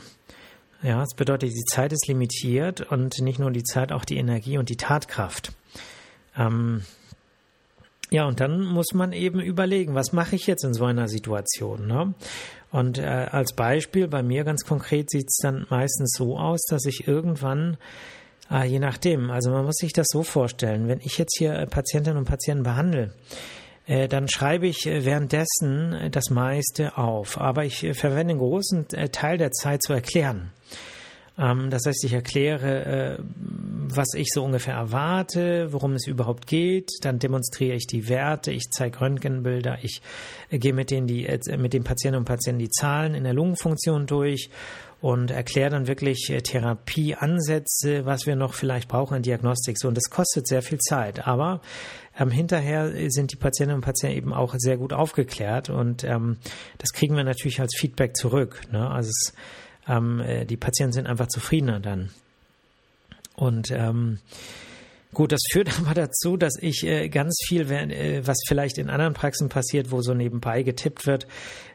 Ja, 0.83 1.01
das 1.01 1.15
bedeutet, 1.15 1.51
die 1.51 1.65
Zeit 1.65 1.93
ist 1.93 2.09
limitiert 2.09 2.81
und 2.81 3.21
nicht 3.21 3.39
nur 3.39 3.53
die 3.53 3.63
Zeit, 3.63 3.93
auch 3.93 4.05
die 4.05 4.17
Energie 4.17 4.59
und 4.59 4.69
die 4.69 4.77
Tatkraft. 4.77 5.53
Ähm, 6.37 6.83
ja, 8.11 8.27
und 8.27 8.41
dann 8.41 8.65
muss 8.65 8.93
man 8.93 9.13
eben 9.13 9.41
überlegen, 9.41 9.95
was 9.95 10.13
mache 10.13 10.37
ich 10.37 10.47
jetzt 10.47 10.65
in 10.65 10.75
so 10.75 10.85
einer 10.85 11.09
Situation. 11.09 11.87
Ne? 11.87 12.15
Und 12.71 12.99
äh, 12.99 13.05
als 13.05 13.55
Beispiel, 13.55 14.07
bei 14.07 14.23
mir 14.23 14.45
ganz 14.45 14.65
konkret 14.65 15.11
sieht 15.11 15.29
es 15.29 15.39
dann 15.43 15.67
meistens 15.71 16.15
so 16.17 16.39
aus, 16.39 16.63
dass 16.69 16.85
ich 16.85 17.09
irgendwann, 17.09 17.79
äh, 18.51 18.67
je 18.67 18.81
nachdem, 18.81 19.31
also 19.31 19.51
man 19.51 19.65
muss 19.65 19.77
sich 19.77 19.95
das 19.95 20.07
so 20.11 20.23
vorstellen, 20.23 20.89
wenn 20.89 21.01
ich 21.01 21.17
jetzt 21.17 21.39
hier 21.39 21.67
Patientinnen 21.71 22.19
und 22.19 22.29
Patienten 22.29 22.65
behandle, 22.65 23.15
äh, 23.87 24.09
dann 24.09 24.29
schreibe 24.29 24.67
ich 24.67 24.87
äh, 24.87 25.05
währenddessen 25.05 26.11
das 26.11 26.31
meiste 26.31 26.97
auf. 26.99 27.41
Aber 27.41 27.65
ich 27.65 27.83
äh, 27.83 27.95
verwende 27.95 28.33
einen 28.33 28.41
großen 28.41 28.89
Teil 29.11 29.39
der 29.39 29.53
Zeit 29.53 29.83
zu 29.83 29.93
erklären. 29.93 30.51
Ähm, 31.39 31.71
das 31.71 31.87
heißt, 31.87 32.05
ich 32.05 32.13
erkläre, 32.13 32.85
äh, 32.85 33.19
was 33.95 34.15
ich 34.15 34.29
so 34.33 34.45
ungefähr 34.45 34.75
erwarte, 34.75 35.73
worum 35.73 35.95
es 35.95 36.07
überhaupt 36.07 36.47
geht. 36.47 36.91
Dann 37.03 37.19
demonstriere 37.19 37.75
ich 37.75 37.87
die 37.87 38.09
Werte, 38.09 38.53
ich 38.53 38.71
zeige 38.71 39.01
Röntgenbilder, 39.01 39.79
ich 39.83 40.03
äh, 40.51 40.59
gehe 40.59 40.73
mit, 40.73 40.91
denen 40.91 41.07
die, 41.07 41.27
äh, 41.27 41.57
mit 41.57 41.73
den 41.73 41.85
Patienten 41.85 42.19
und 42.19 42.25
Patienten 42.25 42.61
die 42.61 42.71
Zahlen 42.71 43.15
in 43.15 43.25
der 43.25 43.35
Lungenfunktion 43.35 44.07
durch 44.07 44.51
und 45.01 45.33
erkläre 45.33 45.71
dann 45.71 45.89
wirklich 45.89 46.33
Therapieansätze, 46.45 48.07
was 48.07 48.25
wir 48.25 48.37
noch 48.37 48.55
vielleicht 48.55 48.89
brauchen 48.89 49.17
in 49.17 49.23
Diagnostik. 49.23 49.77
So, 49.77 49.89
und 49.89 49.97
das 49.97 50.11
kostet 50.11 50.47
sehr 50.47 50.63
viel 50.63 50.79
Zeit. 50.79 51.27
Aber 51.27 51.61
ähm, 52.17 52.31
hinterher 52.31 52.93
sind 53.11 53.33
die 53.33 53.37
Patientinnen 53.37 53.79
und 53.79 53.85
Patienten 53.85 54.17
eben 54.17 54.33
auch 54.33 54.55
sehr 54.57 54.77
gut 54.77 54.93
aufgeklärt 54.93 55.71
und 55.71 56.05
ähm, 56.05 56.37
das 56.79 56.93
kriegen 56.93 57.17
wir 57.17 57.25
natürlich 57.25 57.61
als 57.61 57.75
Feedback 57.77 58.17
zurück. 58.17 58.61
Ne? 58.71 58.89
Also 58.89 59.11
es 59.11 59.33
ähm, 59.89 60.21
äh, 60.21 60.45
die 60.45 60.57
Patienten 60.57 60.93
sind 60.93 61.07
einfach 61.07 61.29
zufriedener 61.29 61.81
dann. 61.81 62.11
Und 63.35 63.71
ähm, 63.71 64.19
Gut, 65.15 65.31
das 65.31 65.43
führt 65.51 65.69
aber 65.79 65.95
dazu, 65.95 66.37
dass 66.37 66.55
ich 66.59 66.85
äh, 66.85 67.09
ganz 67.09 67.39
viel, 67.47 67.71
äh, 67.71 68.27
was 68.27 68.39
vielleicht 68.47 68.79
in 68.79 68.89
anderen 68.89 69.13
Praxen 69.13 69.49
passiert, 69.49 69.91
wo 69.91 70.01
so 70.01 70.15
nebenbei 70.15 70.63
getippt 70.63 71.07
wird, 71.07 71.27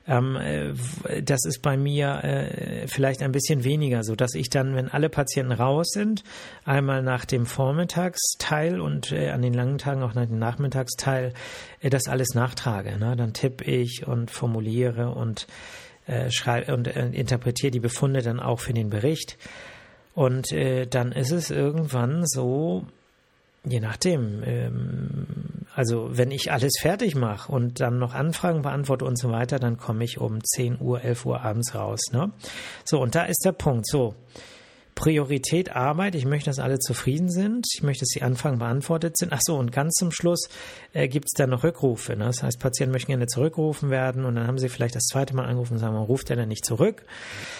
ähm, 0.07 0.35
äh, 0.37 0.73
das 1.21 1.45
ist 1.45 1.61
bei 1.61 1.77
mir 1.77 2.23
äh, 2.23 2.87
vielleicht 2.87 3.21
ein 3.21 3.31
bisschen 3.31 3.63
weniger, 3.63 4.03
so 4.03 4.15
dass 4.15 4.33
ich 4.33 4.49
dann, 4.49 4.75
wenn 4.75 4.89
alle 4.89 5.09
Patienten 5.09 5.51
raus 5.51 5.89
sind, 5.91 6.23
einmal 6.65 7.03
nach 7.03 7.25
dem 7.25 7.45
Vormittagsteil 7.45 8.79
und 8.79 9.11
äh, 9.11 9.29
an 9.29 9.43
den 9.43 9.53
langen 9.53 9.77
Tagen 9.77 10.01
auch 10.01 10.15
nach 10.15 10.25
dem 10.25 10.39
Nachmittagsteil, 10.39 11.33
das 11.81 12.07
alles 12.07 12.29
nachtrage. 12.33 12.97
Ne? 12.97 13.15
Dann 13.15 13.33
tippe 13.33 13.65
ich 13.65 14.07
und 14.07 14.31
formuliere 14.31 15.11
und 15.11 15.45
äh, 16.07 16.31
schreibe 16.31 16.73
und 16.73 16.87
äh, 16.87 17.07
interpretiere 17.09 17.71
die 17.71 17.79
Befunde 17.79 18.21
dann 18.21 18.39
auch 18.39 18.59
für 18.59 18.73
den 18.73 18.89
Bericht. 18.89 19.37
Und 20.15 20.51
äh, 20.51 20.87
dann 20.87 21.11
ist 21.11 21.31
es 21.31 21.51
irgendwann 21.51 22.25
so, 22.25 22.87
Je 23.69 23.79
nachdem. 23.79 24.43
Ähm, 24.45 25.27
also 25.75 26.09
wenn 26.11 26.31
ich 26.31 26.51
alles 26.51 26.73
fertig 26.79 27.15
mache 27.15 27.51
und 27.51 27.79
dann 27.79 27.99
noch 27.99 28.13
Anfragen 28.13 28.61
beantworte 28.61 29.05
und 29.05 29.19
so 29.19 29.29
weiter, 29.29 29.59
dann 29.59 29.77
komme 29.77 30.03
ich 30.03 30.19
um 30.19 30.43
10 30.43 30.79
Uhr, 30.79 31.01
11 31.03 31.25
Uhr 31.25 31.41
abends 31.41 31.75
raus. 31.75 31.99
Ne? 32.11 32.31
So, 32.83 32.99
und 32.99 33.13
da 33.13 33.25
ist 33.25 33.43
der 33.45 33.51
Punkt. 33.51 33.87
So, 33.87 34.15
Priorität 34.97 35.75
Arbeit. 35.75 36.15
Ich 36.15 36.25
möchte, 36.25 36.49
dass 36.49 36.57
alle 36.57 36.79
zufrieden 36.79 37.29
sind. 37.29 37.67
Ich 37.75 37.83
möchte, 37.83 38.01
dass 38.01 38.09
die 38.09 38.23
Anfragen 38.23 38.57
beantwortet 38.57 39.15
sind. 39.15 39.31
Ach 39.31 39.41
so, 39.43 39.55
und 39.55 39.71
ganz 39.71 39.93
zum 39.93 40.11
Schluss 40.11 40.49
äh, 40.91 41.07
gibt 41.07 41.27
es 41.27 41.33
dann 41.37 41.51
noch 41.51 41.63
Rückrufe. 41.63 42.15
Ne? 42.15 42.25
Das 42.25 42.41
heißt, 42.41 42.59
Patienten 42.59 42.93
möchten 42.93 43.11
gerne 43.11 43.27
zurückgerufen 43.27 43.91
werden 43.91 44.25
und 44.25 44.33
dann 44.33 44.47
haben 44.47 44.57
sie 44.57 44.69
vielleicht 44.69 44.95
das 44.95 45.05
zweite 45.05 45.35
Mal 45.35 45.45
angerufen 45.45 45.73
und 45.73 45.79
sagen, 45.79 45.93
man 45.93 46.03
ruft 46.03 46.31
er 46.31 46.35
dann 46.35 46.49
nicht 46.49 46.65
zurück. 46.65 47.03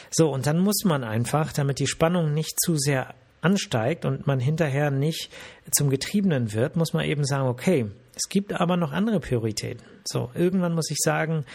So, 0.09 0.33
und 0.33 0.47
dann 0.47 0.57
muss 0.57 0.83
man 0.83 1.03
einfach, 1.03 1.53
damit 1.53 1.77
die 1.77 1.85
Spannung 1.85 2.33
nicht 2.33 2.59
zu 2.59 2.75
sehr 2.75 3.13
ansteigt 3.41 4.03
und 4.05 4.25
man 4.25 4.39
hinterher 4.39 4.89
nicht 4.89 5.29
zum 5.69 5.91
Getriebenen 5.91 6.53
wird, 6.53 6.75
muss 6.75 6.93
man 6.93 7.05
eben 7.05 7.23
sagen, 7.23 7.47
okay, 7.47 7.85
es 8.15 8.29
gibt 8.29 8.51
aber 8.51 8.77
noch 8.77 8.91
andere 8.91 9.19
Prioritäten. 9.19 9.85
So, 10.05 10.31
irgendwann 10.33 10.73
muss 10.73 10.89
ich 10.89 10.97
sagen, 10.97 11.45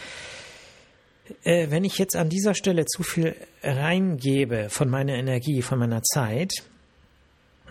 äh, 1.43 1.69
wenn 1.69 1.83
ich 1.83 1.97
jetzt 1.97 2.15
an 2.15 2.29
dieser 2.29 2.53
Stelle 2.53 2.85
zu 2.85 3.03
viel 3.03 3.35
reingebe 3.61 4.69
von 4.69 4.89
meiner 4.89 5.13
Energie, 5.13 5.61
von 5.61 5.79
meiner 5.79 6.03
Zeit, 6.03 6.63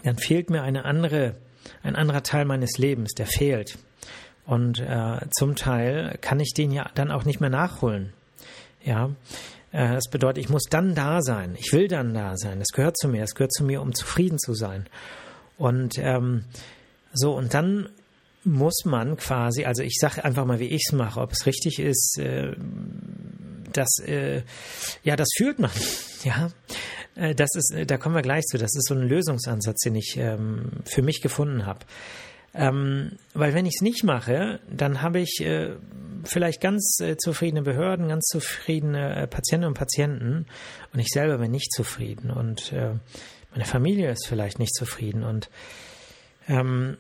dann 0.05 0.17
fehlt 0.17 0.51
mir 0.51 0.63
eine 0.63 0.85
andere, 0.85 1.37
ein 1.83 1.97
anderer 1.97 2.23
Teil 2.23 2.45
meines 2.45 2.79
Lebens, 2.79 3.15
der 3.15 3.27
fehlt. 3.27 3.79
Und 4.45 4.81
äh, 4.81 5.21
zum 5.31 5.55
Teil 5.55 6.19
kann 6.21 6.41
ich 6.41 6.53
den 6.55 6.73
ja 6.73 6.91
dann 6.95 7.11
auch 7.11 7.25
nicht 7.25 7.41
mehr 7.41 7.51
nachholen. 7.51 8.13
Ja, 8.85 9.11
äh, 9.71 9.95
das 9.95 10.09
bedeutet, 10.11 10.45
ich 10.45 10.51
muss 10.51 10.65
dann 10.69 10.95
da 10.95 11.21
sein. 11.23 11.55
Ich 11.59 11.73
will 11.73 11.89
dann 11.89 12.13
da 12.15 12.37
sein. 12.37 12.59
Das 12.59 12.69
gehört 12.69 12.97
zu 12.99 13.09
mir. 13.09 13.21
Das 13.21 13.35
gehört 13.35 13.53
zu 13.53 13.65
mir, 13.65 13.81
um 13.81 13.95
zufrieden 13.95 14.39
zu 14.39 14.55
sein. 14.55 14.87
Und 15.59 15.99
ähm, 15.99 16.45
so, 17.13 17.37
und 17.37 17.55
dann 17.55 17.89
muss 18.45 18.85
man 18.85 19.17
quasi, 19.17 19.65
also 19.65 19.83
ich 19.83 19.97
sage 20.01 20.25
einfach 20.25 20.45
mal, 20.45 20.59
wie 20.59 20.67
ich 20.67 20.83
es 20.89 20.93
mache, 20.93 21.21
ob 21.21 21.31
es 21.31 21.47
richtig 21.47 21.79
ist, 21.79 22.19
äh, 22.19 22.57
das, 23.77 23.99
äh, 24.07 24.43
ja, 25.03 25.17
das 25.17 25.29
fühlt 25.37 25.59
man, 25.59 25.71
ja. 26.25 26.51
Äh, 27.15 27.35
das 27.35 27.51
ist, 27.55 27.75
da 27.87 27.97
kommen 27.99 28.15
wir 28.15 28.23
gleich 28.23 28.45
zu. 28.45 28.59
Das 28.59 28.75
ist 28.75 28.87
so 28.87 28.95
ein 28.95 29.03
Lösungsansatz, 29.03 29.81
den 29.81 29.95
ich 29.95 30.17
ähm, 30.17 30.71
für 30.85 31.03
mich 31.03 31.21
gefunden 31.21 31.67
habe. 31.67 31.81
Ähm, 32.55 33.13
weil 33.33 33.55
wenn 33.55 33.65
ich 33.65 33.77
es 33.77 33.83
nicht 33.83 34.05
mache, 34.05 34.61
dann 34.71 35.01
habe 35.01 35.21
ich 35.21 35.41
äh, 35.41 35.75
vielleicht 36.25 36.61
ganz 36.61 36.99
äh, 37.01 37.17
zufriedene 37.17 37.63
Behörden, 37.63 38.09
ganz 38.09 38.27
zufriedene 38.27 39.23
äh, 39.23 39.27
Patientinnen 39.27 39.69
und 39.69 39.79
Patienten 39.79 40.47
und 40.93 41.01
ich 41.01 41.09
selber 41.09 41.39
bin 41.39 41.51
nicht 41.51 41.73
zufrieden 41.73 42.31
und 42.31 42.73
äh, 42.73 42.95
meine 43.53 43.65
Familie 43.65 44.11
ist 44.11 44.27
vielleicht 44.27 44.59
nicht 44.59 44.75
zufrieden 44.75 45.23
und 45.25 45.49
ähm, 46.47 46.99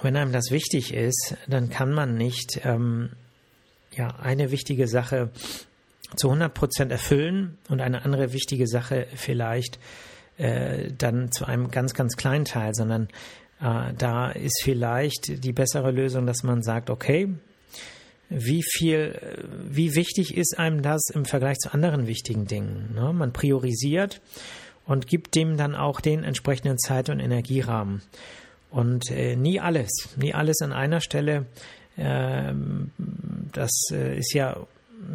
wenn 0.00 0.16
einem 0.16 0.32
das 0.32 0.50
wichtig 0.50 0.94
ist, 0.94 1.36
dann 1.46 1.68
kann 1.68 1.92
man 1.92 2.14
nicht 2.14 2.60
ähm, 2.64 3.10
ja 3.94 4.08
eine 4.20 4.50
wichtige 4.50 4.88
Sache 4.88 5.30
zu 6.16 6.28
100 6.28 6.52
Prozent 6.52 6.92
erfüllen 6.92 7.58
und 7.68 7.80
eine 7.80 8.04
andere 8.04 8.32
wichtige 8.32 8.66
Sache 8.66 9.06
vielleicht 9.14 9.78
äh, 10.36 10.92
dann 10.96 11.30
zu 11.32 11.44
einem 11.44 11.70
ganz 11.70 11.94
ganz 11.94 12.16
kleinen 12.16 12.44
Teil, 12.44 12.74
sondern 12.74 13.08
äh, 13.60 13.92
da 13.96 14.30
ist 14.30 14.62
vielleicht 14.62 15.44
die 15.44 15.52
bessere 15.52 15.90
Lösung, 15.90 16.26
dass 16.26 16.42
man 16.42 16.62
sagt, 16.62 16.90
okay, 16.90 17.28
wie 18.34 18.62
viel, 18.62 19.20
wie 19.68 19.94
wichtig 19.94 20.36
ist 20.36 20.58
einem 20.58 20.80
das 20.80 21.02
im 21.12 21.26
Vergleich 21.26 21.58
zu 21.58 21.72
anderen 21.72 22.06
wichtigen 22.06 22.46
Dingen? 22.46 22.94
Ne? 22.94 23.12
Man 23.12 23.32
priorisiert 23.32 24.22
und 24.86 25.06
gibt 25.06 25.34
dem 25.34 25.56
dann 25.56 25.74
auch 25.74 26.00
den 26.00 26.24
entsprechenden 26.24 26.78
Zeit- 26.78 27.10
und 27.10 27.20
Energierahmen. 27.20 28.02
Und 28.70 29.10
äh, 29.10 29.36
nie 29.36 29.60
alles, 29.60 29.90
nie 30.16 30.32
alles 30.32 30.62
an 30.62 30.72
einer 30.72 31.00
Stelle. 31.00 31.46
Äh, 31.96 32.54
das 33.52 33.70
äh, 33.90 34.18
ist 34.18 34.32
ja 34.32 34.66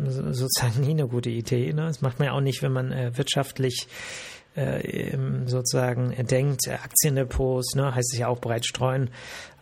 sozusagen 0.08 0.82
nie 0.86 0.92
eine 0.92 1.08
gute 1.08 1.30
Idee. 1.30 1.74
Ne? 1.74 1.88
Das 1.88 2.02
macht 2.02 2.20
man 2.20 2.28
ja 2.28 2.34
auch 2.34 2.42
nicht, 2.42 2.62
wenn 2.62 2.74
man 2.74 2.92
äh, 2.92 3.18
wirtschaftlich 3.18 3.88
äh, 4.56 5.16
sozusagen 5.46 6.16
denkt, 6.28 6.68
Aktiendepots, 6.68 7.76
ne, 7.76 7.94
heißt 7.94 8.14
es 8.14 8.20
ja 8.20 8.28
auch 8.28 8.40
breit 8.40 8.66
streuen, 8.66 9.10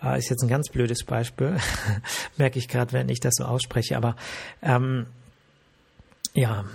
äh, 0.02 0.18
ist 0.18 0.30
jetzt 0.30 0.42
ein 0.42 0.48
ganz 0.48 0.70
blödes 0.70 1.04
Beispiel, 1.04 1.58
merke 2.38 2.60
ich 2.60 2.70
gerade, 2.70 2.94
wenn 2.94 3.10
ich 3.10 3.20
das 3.20 3.34
so 3.36 3.44
ausspreche, 3.44 3.98
aber 3.98 4.16
ähm, 4.62 5.08
ja, 6.34 6.66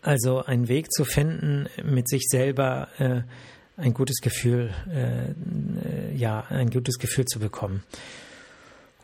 also 0.00 0.42
einen 0.44 0.68
Weg 0.68 0.90
zu 0.92 1.04
finden, 1.04 1.68
mit 1.84 2.08
sich 2.08 2.22
selber 2.28 2.88
äh, 2.98 3.22
ein 3.76 3.92
gutes 3.92 4.20
Gefühl, 4.20 4.72
äh, 4.90 5.30
äh, 5.30 6.14
ja, 6.14 6.44
ein 6.48 6.70
gutes 6.70 6.98
Gefühl 6.98 7.26
zu 7.26 7.38
bekommen. 7.38 7.82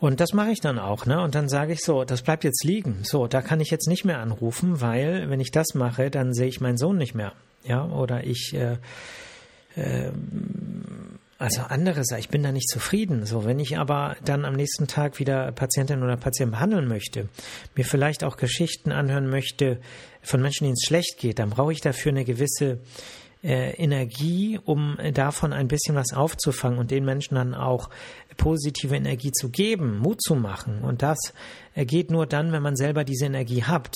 Und 0.03 0.19
das 0.19 0.33
mache 0.33 0.51
ich 0.51 0.59
dann 0.59 0.81
auch, 0.81 1.07
ne? 1.07 1.23
Und 1.23 1.37
dann 1.37 1.49
sage 1.49 1.73
ich 1.73 1.81
so, 1.81 2.03
das 2.03 2.23
bleibt 2.23 2.43
jetzt 2.43 2.65
liegen. 2.65 3.05
So, 3.05 3.29
da 3.29 3.41
kann 3.41 3.61
ich 3.61 3.71
jetzt 3.71 3.87
nicht 3.87 4.05
mehr 4.05 4.19
anrufen, 4.19 4.81
weil 4.81 5.31
wenn 5.31 5.39
ich 5.39 5.53
das 5.53 5.75
mache, 5.75 6.11
dann 6.11 6.35
sehe 6.35 6.49
ich 6.49 6.61
meinen 6.61 6.77
Sohn 6.77 6.97
nicht 6.97 7.15
mehr 7.15 7.35
ja, 7.63 7.85
oder 7.85 8.25
ich, 8.27 8.53
äh, 8.53 8.79
äh, 9.77 10.11
also 11.39 11.63
andere 11.69 12.05
Sachen, 12.05 12.19
ich 12.19 12.31
bin 12.31 12.43
da 12.43 12.51
nicht 12.51 12.69
zufrieden. 12.69 13.27
So, 13.27 13.45
wenn 13.45 13.61
ich 13.61 13.79
aber 13.79 14.17
dann 14.25 14.45
am 14.45 14.55
nächsten 14.55 14.89
Tag 14.89 15.21
wieder 15.21 15.53
Patientin 15.53 16.03
oder 16.03 16.17
Patienten 16.17 16.51
behandeln 16.51 16.89
möchte, 16.89 17.29
mir 17.77 17.85
vielleicht 17.85 18.25
auch 18.25 18.37
Geschichten 18.37 18.91
anhören 18.91 19.31
möchte 19.31 19.79
von 20.21 20.43
Menschen, 20.43 20.65
denen 20.65 20.75
es 20.75 20.85
schlecht 20.85 21.17
geht, 21.19 21.39
dann 21.39 21.51
brauche 21.51 21.73
ich 21.73 21.81
dafür 21.81 22.11
eine 22.11 22.25
gewisse 22.25 22.81
äh, 23.43 23.73
Energie, 23.73 24.59
um 24.65 24.97
davon 25.15 25.53
ein 25.53 25.69
bisschen 25.69 25.95
was 25.95 26.13
aufzufangen 26.13 26.79
und 26.79 26.91
den 26.91 27.05
Menschen 27.05 27.35
dann 27.35 27.55
auch 27.55 27.91
positive 28.37 28.95
Energie 28.95 29.33
zu 29.33 29.51
geben, 29.51 29.99
Mut 29.99 30.23
zu 30.23 30.35
machen. 30.35 30.83
Und 30.83 31.03
das 31.03 31.19
äh, 31.75 31.85
geht 31.85 32.11
nur 32.11 32.27
dann, 32.27 32.53
wenn 32.53 32.63
man 32.63 32.77
selber 32.77 33.05
diese 33.05 33.27
Energie 33.27 33.65
hat 33.65 33.93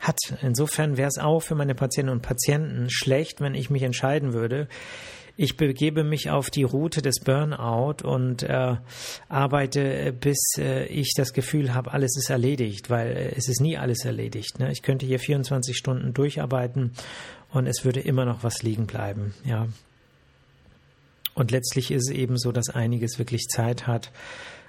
hat. 0.00 0.18
Insofern 0.40 0.96
wäre 0.96 1.08
es 1.08 1.18
auch 1.18 1.40
für 1.40 1.54
meine 1.54 1.74
Patientinnen 1.74 2.16
und 2.16 2.22
Patienten 2.22 2.88
schlecht, 2.88 3.42
wenn 3.42 3.54
ich 3.54 3.68
mich 3.68 3.82
entscheiden 3.82 4.32
würde, 4.32 4.68
ich 5.36 5.56
begebe 5.56 6.04
mich 6.04 6.30
auf 6.30 6.48
die 6.48 6.62
Route 6.62 7.02
des 7.02 7.18
Burnout 7.18 8.04
und 8.04 8.44
äh, 8.44 8.76
arbeite, 9.28 10.12
bis 10.12 10.38
äh, 10.58 10.86
ich 10.86 11.12
das 11.16 11.32
Gefühl 11.32 11.74
habe, 11.74 11.92
alles 11.92 12.16
ist 12.16 12.30
erledigt, 12.30 12.88
weil 12.88 13.16
äh, 13.16 13.34
es 13.36 13.48
ist 13.48 13.60
nie 13.60 13.76
alles 13.76 14.04
erledigt. 14.04 14.60
Ne? 14.60 14.70
Ich 14.70 14.82
könnte 14.82 15.06
hier 15.06 15.18
24 15.18 15.76
Stunden 15.76 16.14
durcharbeiten 16.14 16.92
und 17.54 17.66
es 17.66 17.84
würde 17.84 18.00
immer 18.00 18.26
noch 18.26 18.42
was 18.42 18.62
liegen 18.62 18.86
bleiben. 18.86 19.32
Ja. 19.44 19.68
Und 21.34 21.50
letztlich 21.50 21.90
ist 21.90 22.10
es 22.10 22.14
eben 22.14 22.36
so, 22.36 22.52
dass 22.52 22.68
einiges 22.68 23.18
wirklich 23.18 23.48
Zeit 23.48 23.86
hat, 23.86 24.12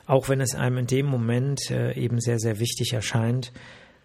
auch 0.07 0.29
wenn 0.29 0.39
es 0.39 0.55
einem 0.55 0.77
in 0.77 0.87
dem 0.87 1.05
Moment 1.05 1.69
äh, 1.69 1.93
eben 1.93 2.21
sehr, 2.21 2.39
sehr 2.39 2.59
wichtig 2.59 2.93
erscheint 2.93 3.51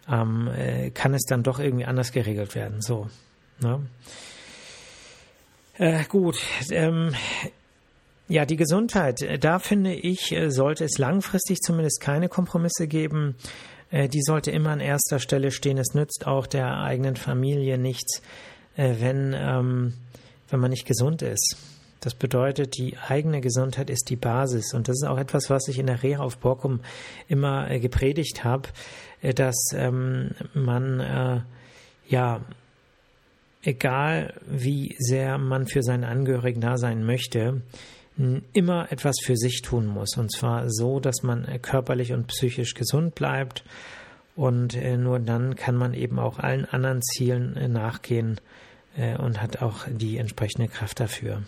ähm, 0.09 0.47
äh, 0.47 0.89
kann 0.91 1.13
es 1.13 1.23
dann 1.25 1.43
doch 1.43 1.59
irgendwie 1.59 1.85
anders 1.85 2.11
geregelt 2.11 2.55
werden. 2.55 2.81
So. 2.81 3.07
Ne? 3.61 3.85
Äh, 5.77 6.03
gut. 6.05 6.37
Ähm, 6.71 7.13
ja, 8.27 8.45
die 8.45 8.57
Gesundheit. 8.57 9.21
Äh, 9.21 9.39
da 9.39 9.59
finde 9.59 9.93
ich, 9.93 10.35
sollte 10.47 10.85
es 10.85 10.97
langfristig 10.97 11.59
zumindest 11.59 12.01
keine 12.01 12.29
Kompromisse 12.29 12.87
geben. 12.87 13.35
Die 13.93 14.21
sollte 14.21 14.51
immer 14.51 14.69
an 14.69 14.79
erster 14.79 15.19
Stelle 15.19 15.51
stehen. 15.51 15.77
Es 15.77 15.93
nützt 15.93 16.25
auch 16.25 16.47
der 16.47 16.77
eigenen 16.77 17.17
Familie 17.17 17.77
nichts, 17.77 18.21
wenn, 18.75 19.33
ähm, 19.37 19.93
wenn 20.49 20.59
man 20.59 20.71
nicht 20.71 20.85
gesund 20.85 21.21
ist. 21.21 21.57
Das 22.01 22.15
bedeutet, 22.15 22.77
die 22.77 22.97
eigene 22.97 23.41
Gesundheit 23.41 23.91
ist 23.91 24.09
die 24.09 24.15
Basis. 24.15 24.73
Und 24.73 24.87
das 24.87 24.97
ist 24.97 25.07
auch 25.07 25.19
etwas, 25.19 25.51
was 25.51 25.67
ich 25.67 25.77
in 25.77 25.85
der 25.85 26.01
Reha 26.01 26.21
auf 26.21 26.39
Borkum 26.39 26.81
immer 27.27 27.69
äh, 27.69 27.79
gepredigt 27.79 28.43
habe, 28.43 28.69
äh, 29.21 29.35
dass 29.35 29.55
ähm, 29.73 30.31
man, 30.55 30.99
äh, 30.99 31.41
ja, 32.07 32.41
egal 33.61 34.33
wie 34.47 34.95
sehr 34.97 35.37
man 35.37 35.67
für 35.67 35.83
seine 35.83 36.07
Angehörigen 36.07 36.61
da 36.61 36.79
sein 36.79 37.05
möchte, 37.05 37.61
immer 38.53 38.91
etwas 38.91 39.15
für 39.23 39.37
sich 39.37 39.61
tun 39.61 39.85
muss. 39.85 40.17
Und 40.17 40.31
zwar 40.31 40.69
so, 40.69 40.99
dass 40.99 41.21
man 41.21 41.45
äh, 41.45 41.59
körperlich 41.59 42.13
und 42.13 42.27
psychisch 42.27 42.73
gesund 42.73 43.13
bleibt. 43.13 43.63
Und 44.41 44.75
äh, 44.75 44.97
nur 44.97 45.19
dann 45.19 45.55
kann 45.55 45.75
man 45.75 45.93
eben 45.93 46.17
auch 46.17 46.39
allen 46.39 46.65
anderen 46.65 47.03
Zielen 47.03 47.55
äh, 47.55 47.67
nachgehen 47.67 48.39
und 49.19 49.41
hat 49.41 49.61
auch 49.61 49.85
die 49.87 50.17
entsprechende 50.17 50.67
Kraft 50.67 50.99
dafür. 50.99 51.43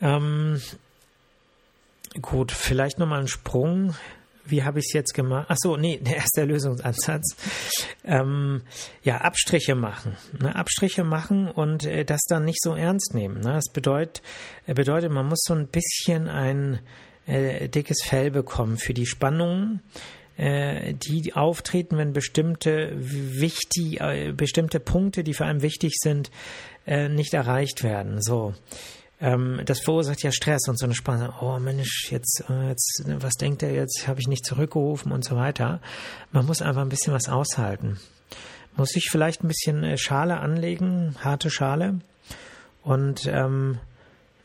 Ähm, 0.00 0.60
gut, 2.22 2.52
vielleicht 2.52 2.98
nochmal 2.98 3.20
ein 3.20 3.28
Sprung. 3.28 3.94
Wie 4.44 4.62
habe 4.64 4.78
ich 4.78 4.86
es 4.86 4.92
jetzt 4.94 5.14
gemacht? 5.14 5.46
Ach 5.48 5.56
so, 5.58 5.76
nee, 5.76 5.98
der 6.02 6.16
erste 6.16 6.44
Lösungsansatz. 6.44 7.36
Ähm, 8.04 8.62
ja, 9.02 9.18
Abstriche 9.18 9.74
machen. 9.74 10.16
Ne? 10.40 10.54
Abstriche 10.54 11.04
machen 11.04 11.50
und 11.50 11.84
äh, 11.84 12.04
das 12.04 12.20
dann 12.28 12.44
nicht 12.44 12.62
so 12.62 12.74
ernst 12.74 13.14
nehmen. 13.14 13.40
Ne? 13.40 13.54
Das 13.54 13.70
bedeutet, 13.72 14.22
äh, 14.66 14.74
bedeutet, 14.74 15.10
man 15.10 15.26
muss 15.26 15.40
so 15.42 15.54
ein 15.54 15.66
bisschen 15.66 16.28
ein 16.28 16.80
äh, 17.26 17.68
dickes 17.68 17.98
Fell 18.04 18.30
bekommen 18.30 18.78
für 18.78 18.94
die 18.94 19.06
Spannungen, 19.06 19.82
äh, 20.38 20.94
die 20.94 21.34
auftreten, 21.34 21.98
wenn 21.98 22.12
bestimmte 22.12 22.92
wichtig, 22.96 24.00
äh, 24.00 24.32
bestimmte 24.32 24.80
Punkte, 24.80 25.24
die 25.24 25.34
für 25.34 25.44
einen 25.44 25.62
wichtig 25.62 25.94
sind, 25.96 26.30
äh, 26.86 27.08
nicht 27.08 27.34
erreicht 27.34 27.82
werden. 27.82 28.22
So. 28.22 28.54
Ähm, 29.20 29.60
das 29.64 29.80
verursacht 29.80 30.22
ja 30.22 30.30
Stress 30.30 30.68
und 30.68 30.78
so 30.78 30.86
eine 30.86 30.94
Spannung. 30.94 31.32
Oh 31.40 31.58
Mensch, 31.58 32.10
jetzt, 32.10 32.44
äh, 32.48 32.68
jetzt, 32.68 33.02
was 33.06 33.34
denkt 33.34 33.64
er 33.64 33.72
jetzt? 33.72 34.06
Habe 34.06 34.20
ich 34.20 34.28
nicht 34.28 34.46
zurückgerufen 34.46 35.10
und 35.10 35.24
so 35.24 35.34
weiter. 35.34 35.80
Man 36.30 36.46
muss 36.46 36.62
einfach 36.62 36.82
ein 36.82 36.88
bisschen 36.88 37.12
was 37.12 37.28
aushalten. 37.28 37.98
Muss 38.76 38.90
sich 38.90 39.08
vielleicht 39.10 39.42
ein 39.42 39.48
bisschen 39.48 39.82
äh, 39.82 39.98
Schale 39.98 40.38
anlegen, 40.38 41.16
harte 41.20 41.50
Schale 41.50 41.98
und 42.84 43.26
ähm, 43.26 43.80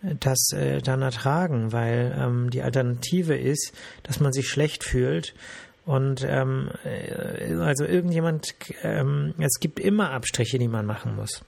das 0.01 0.51
äh, 0.53 0.81
dann 0.81 1.03
ertragen, 1.03 1.71
weil 1.71 2.15
ähm, 2.19 2.49
die 2.49 2.63
Alternative 2.63 3.37
ist, 3.37 3.73
dass 4.01 4.19
man 4.19 4.33
sich 4.33 4.49
schlecht 4.49 4.83
fühlt 4.83 5.35
und 5.85 6.25
ähm, 6.27 6.69
äh, 6.85 7.53
also 7.55 7.85
irgendjemand, 7.85 8.53
ähm, 8.83 9.33
es 9.39 9.59
gibt 9.59 9.79
immer 9.79 10.11
Abstriche, 10.11 10.57
die 10.57 10.67
man 10.67 10.85
machen 10.85 11.15
muss. 11.15 11.43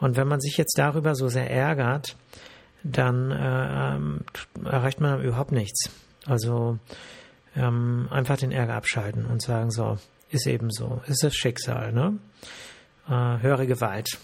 Und 0.00 0.16
wenn 0.16 0.28
man 0.28 0.40
sich 0.40 0.56
jetzt 0.56 0.78
darüber 0.78 1.14
so 1.14 1.28
sehr 1.28 1.50
ärgert, 1.50 2.16
dann 2.82 3.30
äh, 3.30 3.96
ähm, 3.96 4.20
erreicht 4.64 5.00
man 5.00 5.22
überhaupt 5.22 5.52
nichts. 5.52 5.90
Also 6.24 6.78
ähm, 7.56 8.08
einfach 8.10 8.36
den 8.36 8.52
Ärger 8.52 8.74
abschalten 8.74 9.26
und 9.26 9.42
sagen 9.42 9.70
so, 9.70 9.98
ist 10.30 10.46
eben 10.46 10.70
so, 10.70 11.02
ist 11.06 11.22
das 11.22 11.34
Schicksal, 11.34 11.92
ne? 11.92 12.18
Äh, 13.08 13.42
höhere 13.42 13.66
Gewalt. 13.66 14.18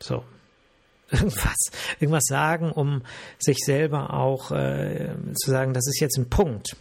So. 0.00 0.24
Irgendwas, 1.10 1.56
irgendwas 2.00 2.24
sagen, 2.26 2.70
um 2.70 3.02
sich 3.38 3.56
selber 3.64 4.12
auch 4.12 4.50
äh, 4.50 5.14
zu 5.42 5.50
sagen, 5.50 5.72
das 5.72 5.86
ist 5.88 6.00
jetzt 6.00 6.18
ein 6.18 6.28
Punkt, 6.28 6.76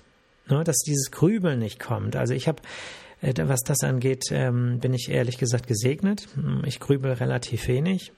ne? 0.49 0.63
dass 0.63 0.77
dieses 0.77 1.11
Grübeln 1.11 1.59
nicht 1.59 1.79
kommt. 1.79 2.15
Also 2.15 2.33
ich 2.33 2.47
habe 2.47 2.61
äh, 3.21 3.33
was 3.47 3.61
das 3.61 3.83
angeht, 3.83 4.25
ähm, 4.31 4.79
bin 4.79 4.93
ich 4.93 5.09
ehrlich 5.09 5.37
gesagt 5.37 5.67
gesegnet. 5.67 6.27
Ich 6.65 6.79
grübel 6.79 7.13
relativ 7.13 7.67
wenig. 7.67 8.11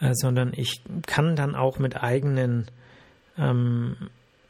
Äh, 0.00 0.12
sondern 0.14 0.52
ich 0.54 0.82
kann 1.06 1.36
dann 1.36 1.54
auch 1.54 1.78
mit 1.78 2.02
eigenen 2.02 2.66
ähm, 3.38 3.96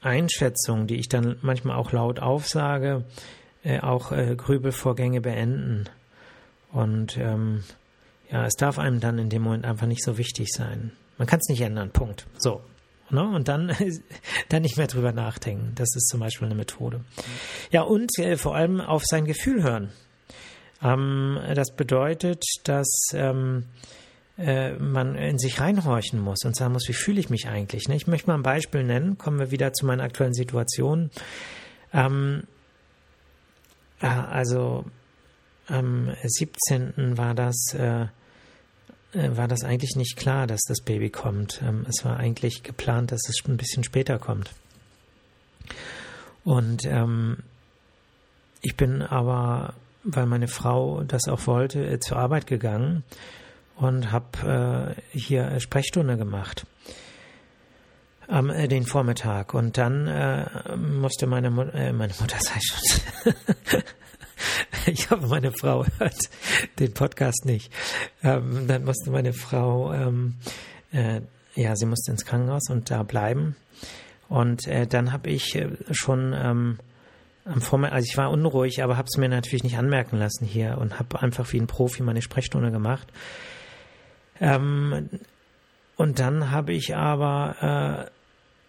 Einschätzungen, 0.01 0.87
die 0.87 0.97
ich 0.97 1.09
dann 1.09 1.37
manchmal 1.43 1.77
auch 1.77 1.93
laut 1.93 2.21
aufsage, 2.21 3.05
äh, 3.65 3.81
auch 3.81 4.11
Grübelvorgänge 4.11 5.21
beenden. 5.21 5.89
Und 6.73 7.17
ähm, 7.17 7.65
ja, 8.31 8.45
es 8.45 8.55
darf 8.55 8.79
einem 8.79 9.01
dann 9.01 9.19
in 9.19 9.31
dem 9.31 9.43
Moment 9.43 9.65
einfach 9.65 9.87
nicht 9.87 10.05
so 10.05 10.19
wichtig 10.19 10.49
sein. 10.53 10.93
Man 11.17 11.27
kann 11.27 11.41
es 11.41 11.49
nicht 11.49 11.63
ändern, 11.63 11.91
Punkt. 11.91 12.27
So. 12.37 12.61
Ne? 13.11 13.23
Und 13.23 13.49
dann, 13.49 13.75
dann 14.49 14.63
nicht 14.63 14.77
mehr 14.77 14.87
drüber 14.87 15.13
nachdenken. 15.13 15.73
Das 15.75 15.95
ist 15.95 16.09
zum 16.09 16.21
Beispiel 16.21 16.47
eine 16.47 16.55
Methode. 16.55 17.05
Ja, 17.71 17.83
und 17.83 18.11
äh, 18.19 18.37
vor 18.37 18.55
allem 18.55 18.81
auf 18.81 19.05
sein 19.05 19.25
Gefühl 19.25 19.63
hören. 19.63 19.91
Ähm, 20.83 21.39
das 21.55 21.75
bedeutet, 21.75 22.45
dass 22.65 23.09
ähm, 23.13 23.65
äh, 24.39 24.73
man 24.73 25.15
in 25.15 25.39
sich 25.39 25.61
reinhorchen 25.61 26.21
muss 26.21 26.45
und 26.45 26.57
sagen 26.57 26.73
muss, 26.73 26.89
wie 26.89 26.95
fühle 26.95 27.21
ich 27.21 27.31
mich 27.31 27.49
eigentlich? 27.49 27.89
Ne? 27.89 27.97
Ich 27.97 28.07
möchte 28.07 28.29
mal 28.29 28.35
ein 28.35 28.43
Beispiel 28.43 28.85
nennen, 28.85 29.17
kommen 29.19 29.39
wir 29.39 29.51
wieder 29.51 29.73
zu 29.73 29.87
meiner 29.87 30.03
aktuellen 30.03 30.35
Situation. 30.35 31.11
Ähm, 31.93 32.45
äh, 34.01 34.07
also 34.07 34.85
am 35.69 36.15
17. 36.23 37.17
war 37.17 37.35
das, 37.35 37.75
äh, 37.75 38.07
war 39.17 39.49
das 39.49 39.65
eigentlich 39.65 39.97
nicht 39.97 40.17
klar, 40.17 40.47
dass 40.47 40.63
das 40.63 40.81
Baby 40.81 41.11
kommt. 41.11 41.63
Ähm, 41.63 41.87
es 41.89 42.05
war 42.05 42.19
eigentlich 42.19 42.63
geplant, 42.63 43.13
dass 43.13 43.29
es 43.29 43.43
ein 43.47 43.57
bisschen 43.57 43.85
später 43.85 44.19
kommt. 44.19 44.53
Und 46.45 46.85
ähm, 46.85 47.39
ich 48.63 48.77
bin 48.77 49.03
aber, 49.03 49.75
weil 50.05 50.27
meine 50.27 50.49
Frau 50.49 51.03
das 51.03 51.29
auch 51.29 51.47
wollte, 51.47 51.85
äh, 51.85 51.99
zur 51.99 52.19
Arbeit 52.19 52.47
gegangen 52.47 53.05
und 53.77 54.13
habe 54.13 54.97
äh, 55.13 55.19
hier 55.19 55.59
Sprechstunde 55.61 56.17
gemacht 56.17 56.67
am 58.29 58.51
äh, 58.51 58.69
den 58.69 58.85
Vormittag 58.85 59.55
und 59.55 59.79
dann 59.79 60.07
äh, 60.07 60.77
musste 60.77 61.27
meine 61.27 61.51
Mut 61.51 61.73
äh, 61.75 61.93
meine 61.93 62.13
Mutter 62.19 62.39
sei 62.41 62.59
schon 62.61 63.35
ich 64.87 65.11
hoffe 65.11 65.27
meine 65.27 65.53
Frau 65.53 65.85
hört 65.99 66.19
den 66.79 66.93
Podcast 66.93 67.45
nicht. 67.45 67.73
Ähm, 68.23 68.67
dann 68.69 68.85
musste 68.85 69.11
meine 69.11 69.33
Frau 69.33 69.93
ähm, 69.93 70.35
äh, 70.93 71.21
ja 71.55 71.75
sie 71.77 71.87
musste 71.87 72.13
ins 72.13 72.25
Krankenhaus 72.25 72.69
und 72.71 72.91
da 72.91 73.03
bleiben. 73.03 73.57
Und 74.29 74.67
äh, 74.67 74.87
dann 74.87 75.13
habe 75.13 75.31
ich 75.31 75.55
äh, 75.55 75.69
schon 75.93 76.33
ähm, 76.37 76.79
am 77.45 77.61
Vormittag, 77.61 77.95
also 77.95 78.07
ich 78.11 78.17
war 78.17 78.31
unruhig, 78.31 78.83
aber 78.83 78.97
habe 78.97 79.09
es 79.09 79.17
mir 79.17 79.29
natürlich 79.29 79.65
nicht 79.65 79.79
anmerken 79.79 80.19
lassen 80.19 80.45
hier 80.45 80.79
und 80.79 80.99
habe 80.99 81.23
einfach 81.23 81.53
wie 81.53 81.61
ein 81.61 81.67
Profi 81.67 82.03
meine 82.03 82.23
Sprechstunde 82.23 82.71
gemacht. 82.71 83.07
Ähm, 84.41 85.09
und 85.97 86.19
dann 86.19 86.51
habe 86.51 86.73
ich 86.73 86.97
aber, 86.97 88.11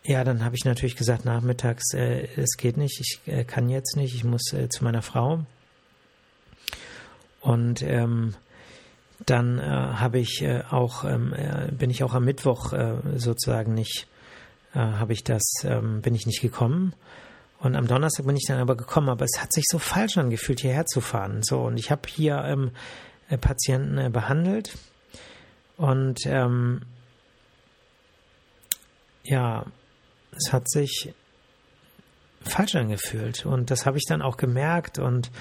äh, 0.05 0.11
ja, 0.11 0.23
dann 0.23 0.45
habe 0.45 0.55
ich 0.55 0.63
natürlich 0.63 0.95
gesagt, 0.95 1.25
nachmittags, 1.25 1.93
äh, 1.93 2.27
es 2.37 2.55
geht 2.57 2.77
nicht, 2.77 2.99
ich 3.01 3.33
äh, 3.33 3.43
kann 3.43 3.69
jetzt 3.69 3.97
nicht, 3.97 4.15
ich 4.15 4.23
muss 4.23 4.53
äh, 4.53 4.69
zu 4.69 4.83
meiner 4.83 5.01
Frau. 5.01 5.43
Und 7.47 7.81
ähm, 7.81 8.35
dann 9.25 9.57
äh, 9.57 9.63
habe 9.63 10.19
ich 10.19 10.41
äh, 10.41 10.63
auch, 10.69 11.05
ähm, 11.05 11.33
äh, 11.33 11.71
bin 11.71 11.89
ich 11.89 12.03
auch 12.03 12.13
am 12.13 12.25
Mittwoch 12.25 12.73
äh, 12.73 12.97
sozusagen 13.15 13.73
nicht, 13.73 14.05
äh, 14.73 14.79
habe 14.79 15.13
ich 15.13 15.23
das, 15.23 15.43
ähm, 15.63 16.01
bin 16.01 16.13
ich 16.13 16.25
nicht 16.25 16.41
gekommen. 16.41 16.93
Und 17.59 17.77
am 17.77 17.87
Donnerstag 17.87 18.25
bin 18.25 18.35
ich 18.35 18.45
dann 18.47 18.59
aber 18.59 18.75
gekommen, 18.75 19.07
aber 19.07 19.23
es 19.23 19.41
hat 19.41 19.53
sich 19.53 19.63
so 19.65 19.79
falsch 19.79 20.17
angefühlt, 20.17 20.59
hierher 20.59 20.85
zu 20.85 20.99
fahren. 20.99 21.41
So, 21.41 21.61
und 21.61 21.77
ich 21.77 21.89
habe 21.89 22.01
hier 22.09 22.43
ähm, 22.43 22.71
äh, 23.29 23.37
Patienten 23.37 24.11
behandelt 24.11 24.77
und 25.77 26.25
ähm, 26.25 26.81
ja, 29.23 29.65
es 30.35 30.51
hat 30.51 30.69
sich 30.69 31.13
falsch 32.41 32.75
angefühlt. 32.75 33.45
Und 33.45 33.71
das 33.71 33.85
habe 33.85 33.97
ich 33.97 34.05
dann 34.05 34.21
auch 34.21 34.35
gemerkt 34.35 34.99
und 34.99 35.31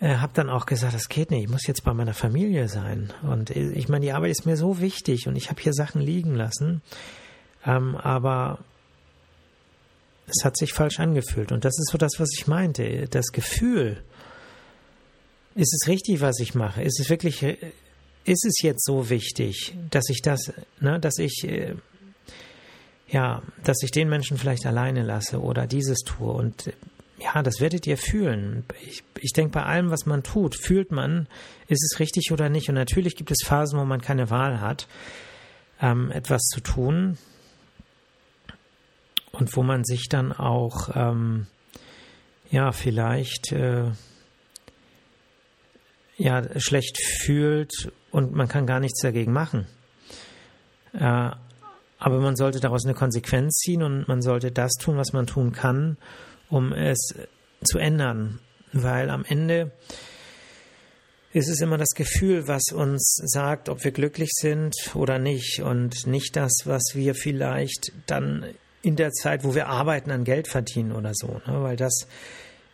äh, 0.00 0.16
habe 0.16 0.32
dann 0.34 0.50
auch 0.50 0.66
gesagt, 0.66 0.94
das 0.94 1.08
geht 1.08 1.30
nicht, 1.30 1.44
ich 1.44 1.50
muss 1.50 1.66
jetzt 1.66 1.84
bei 1.84 1.94
meiner 1.94 2.14
Familie 2.14 2.68
sein. 2.68 3.12
Und 3.22 3.50
ich 3.50 3.88
meine, 3.88 4.04
die 4.04 4.12
Arbeit 4.12 4.30
ist 4.30 4.46
mir 4.46 4.56
so 4.56 4.80
wichtig 4.80 5.26
und 5.26 5.36
ich 5.36 5.50
habe 5.50 5.60
hier 5.60 5.72
Sachen 5.72 6.00
liegen 6.00 6.34
lassen. 6.34 6.82
Ähm, 7.64 7.96
aber 7.96 8.58
es 10.26 10.44
hat 10.44 10.56
sich 10.56 10.72
falsch 10.72 11.00
angefühlt. 11.00 11.52
Und 11.52 11.64
das 11.64 11.78
ist 11.78 11.90
so 11.90 11.98
das, 11.98 12.12
was 12.18 12.30
ich 12.36 12.46
meinte. 12.46 13.06
Das 13.08 13.32
Gefühl, 13.32 14.02
ist 15.54 15.72
es 15.72 15.88
richtig, 15.88 16.20
was 16.20 16.38
ich 16.40 16.54
mache? 16.54 16.82
Ist 16.82 17.00
es 17.00 17.08
wirklich 17.08 17.42
ist 18.26 18.44
es 18.44 18.60
jetzt 18.60 18.84
so 18.84 19.08
wichtig, 19.08 19.76
dass 19.90 20.08
ich 20.10 20.20
das, 20.20 20.52
ne, 20.80 20.98
dass 20.98 21.18
ich, 21.18 21.44
äh, 21.44 21.76
ja, 23.08 23.42
dass 23.62 23.82
ich 23.82 23.92
den 23.92 24.08
Menschen 24.08 24.36
vielleicht 24.36 24.66
alleine 24.66 25.04
lasse 25.04 25.40
oder 25.40 25.66
dieses 25.66 25.98
tue 26.00 26.32
und 26.32 26.66
äh, 26.66 26.72
ja, 27.18 27.42
das 27.42 27.60
werdet 27.60 27.86
ihr 27.86 27.96
fühlen. 27.96 28.64
Ich, 28.86 29.02
ich 29.20 29.32
denke, 29.32 29.52
bei 29.52 29.62
allem, 29.62 29.90
was 29.90 30.06
man 30.06 30.22
tut, 30.22 30.54
fühlt 30.54 30.92
man, 30.92 31.28
ist 31.66 31.82
es 31.82 31.98
richtig 31.98 32.30
oder 32.30 32.48
nicht. 32.48 32.68
Und 32.68 32.74
natürlich 32.74 33.16
gibt 33.16 33.30
es 33.30 33.46
Phasen, 33.46 33.78
wo 33.78 33.84
man 33.84 34.00
keine 34.00 34.30
Wahl 34.30 34.60
hat, 34.60 34.86
ähm, 35.80 36.10
etwas 36.10 36.42
zu 36.42 36.60
tun 36.60 37.16
und 39.32 39.56
wo 39.56 39.62
man 39.62 39.84
sich 39.84 40.08
dann 40.08 40.32
auch, 40.32 40.90
ähm, 40.94 41.46
ja, 42.50 42.72
vielleicht 42.72 43.52
äh, 43.52 43.90
ja 46.16 46.60
schlecht 46.60 46.98
fühlt 46.98 47.92
und 48.10 48.34
man 48.34 48.48
kann 48.48 48.66
gar 48.66 48.80
nichts 48.80 49.00
dagegen 49.02 49.32
machen. 49.32 49.66
Äh, 50.92 51.30
aber 51.98 52.20
man 52.20 52.36
sollte 52.36 52.60
daraus 52.60 52.84
eine 52.84 52.94
Konsequenz 52.94 53.56
ziehen 53.56 53.82
und 53.82 54.06
man 54.06 54.20
sollte 54.20 54.52
das 54.52 54.72
tun, 54.74 54.96
was 54.96 55.12
man 55.12 55.26
tun 55.26 55.52
kann, 55.52 55.96
um 56.48 56.72
es 56.72 57.14
zu 57.64 57.78
ändern. 57.78 58.40
Weil 58.72 59.10
am 59.10 59.24
Ende 59.24 59.72
ist 61.32 61.48
es 61.48 61.60
immer 61.60 61.78
das 61.78 61.90
Gefühl, 61.90 62.48
was 62.48 62.72
uns 62.72 63.20
sagt, 63.24 63.68
ob 63.68 63.84
wir 63.84 63.92
glücklich 63.92 64.30
sind 64.32 64.74
oder 64.94 65.18
nicht 65.18 65.60
und 65.60 66.06
nicht 66.06 66.36
das, 66.36 66.52
was 66.64 66.82
wir 66.94 67.14
vielleicht 67.14 67.92
dann 68.06 68.46
in 68.82 68.96
der 68.96 69.12
Zeit, 69.12 69.44
wo 69.44 69.54
wir 69.54 69.66
arbeiten, 69.66 70.10
an 70.10 70.24
Geld 70.24 70.48
verdienen 70.48 70.92
oder 70.92 71.12
so. 71.14 71.40
Ne? 71.46 71.62
Weil 71.62 71.76
das 71.76 72.06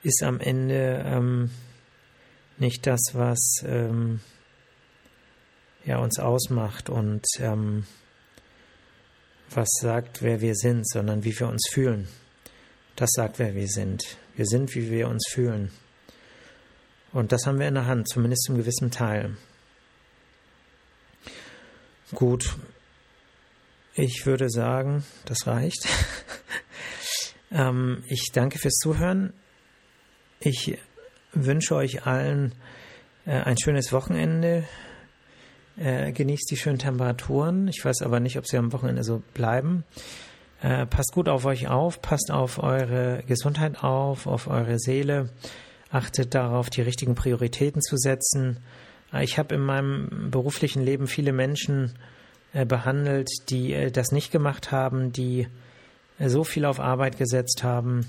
ist 0.02 0.22
am 0.22 0.40
Ende 0.40 1.02
ähm, 1.06 1.50
nicht 2.58 2.86
das, 2.86 3.00
was 3.14 3.64
ähm, 3.66 4.20
ja, 5.84 5.98
uns 5.98 6.18
ausmacht 6.18 6.90
und 6.90 7.24
ähm, 7.40 7.86
was 9.50 9.68
sagt, 9.80 10.22
wer 10.22 10.40
wir 10.40 10.54
sind, 10.54 10.88
sondern 10.88 11.24
wie 11.24 11.38
wir 11.38 11.48
uns 11.48 11.68
fühlen. 11.70 12.08
Das 12.96 13.10
sagt, 13.12 13.38
wer 13.38 13.54
wir 13.54 13.68
sind. 13.68 14.16
Wir 14.36 14.46
sind, 14.46 14.74
wie 14.74 14.90
wir 14.90 15.08
uns 15.08 15.24
fühlen. 15.30 15.70
Und 17.12 17.32
das 17.32 17.46
haben 17.46 17.58
wir 17.58 17.68
in 17.68 17.74
der 17.74 17.86
Hand, 17.86 18.08
zumindest 18.08 18.44
zum 18.44 18.56
gewissen 18.56 18.90
Teil. 18.90 19.36
Gut, 22.14 22.56
ich 23.94 24.24
würde 24.24 24.48
sagen, 24.48 25.04
das 25.26 25.46
reicht. 25.46 25.86
ähm, 27.50 28.02
ich 28.08 28.30
danke 28.32 28.58
fürs 28.58 28.76
Zuhören. 28.76 29.34
Ich 30.40 30.78
wünsche 31.32 31.74
euch 31.74 32.06
allen 32.06 32.54
äh, 33.26 33.32
ein 33.32 33.58
schönes 33.58 33.92
Wochenende. 33.92 34.66
Äh, 35.76 36.12
genießt 36.12 36.50
die 36.50 36.56
schönen 36.56 36.78
Temperaturen. 36.78 37.68
Ich 37.68 37.84
weiß 37.84 38.02
aber 38.02 38.20
nicht, 38.20 38.38
ob 38.38 38.46
sie 38.46 38.56
am 38.56 38.72
Wochenende 38.72 39.04
so 39.04 39.22
bleiben. 39.34 39.84
Äh, 40.62 40.86
passt 40.86 41.12
gut 41.12 41.28
auf 41.28 41.44
euch 41.44 41.66
auf, 41.66 42.00
passt 42.00 42.30
auf 42.30 42.62
eure 42.62 43.24
Gesundheit 43.26 43.82
auf, 43.82 44.28
auf 44.28 44.46
eure 44.46 44.78
Seele. 44.78 45.28
Achtet 45.90 46.34
darauf, 46.34 46.70
die 46.70 46.82
richtigen 46.82 47.16
Prioritäten 47.16 47.82
zu 47.82 47.96
setzen. 47.96 48.58
Äh, 49.12 49.24
ich 49.24 49.38
habe 49.38 49.56
in 49.56 49.60
meinem 49.60 50.30
beruflichen 50.30 50.82
Leben 50.82 51.08
viele 51.08 51.32
Menschen 51.32 51.98
äh, 52.52 52.64
behandelt, 52.64 53.28
die 53.48 53.72
äh, 53.72 53.90
das 53.90 54.12
nicht 54.12 54.30
gemacht 54.30 54.70
haben, 54.70 55.12
die 55.12 55.48
so 56.24 56.44
viel 56.44 56.64
auf 56.64 56.78
Arbeit 56.78 57.18
gesetzt 57.18 57.64
haben 57.64 58.06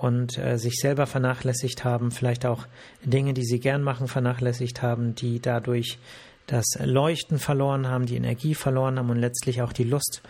und 0.00 0.32
sich 0.32 0.74
selber 0.76 1.06
vernachlässigt 1.06 1.84
haben, 1.84 2.10
vielleicht 2.10 2.44
auch 2.44 2.66
Dinge, 3.02 3.32
die 3.32 3.44
sie 3.44 3.60
gern 3.60 3.82
machen, 3.82 4.08
vernachlässigt 4.08 4.82
haben, 4.82 5.14
die 5.14 5.40
dadurch 5.40 5.98
das 6.46 6.66
Leuchten 6.80 7.38
verloren 7.38 7.88
haben, 7.88 8.04
die 8.04 8.16
Energie 8.16 8.54
verloren 8.54 8.98
haben 8.98 9.10
und 9.10 9.18
letztlich 9.18 9.62
auch 9.62 9.72
die 9.72 9.84
Lust 9.84 10.22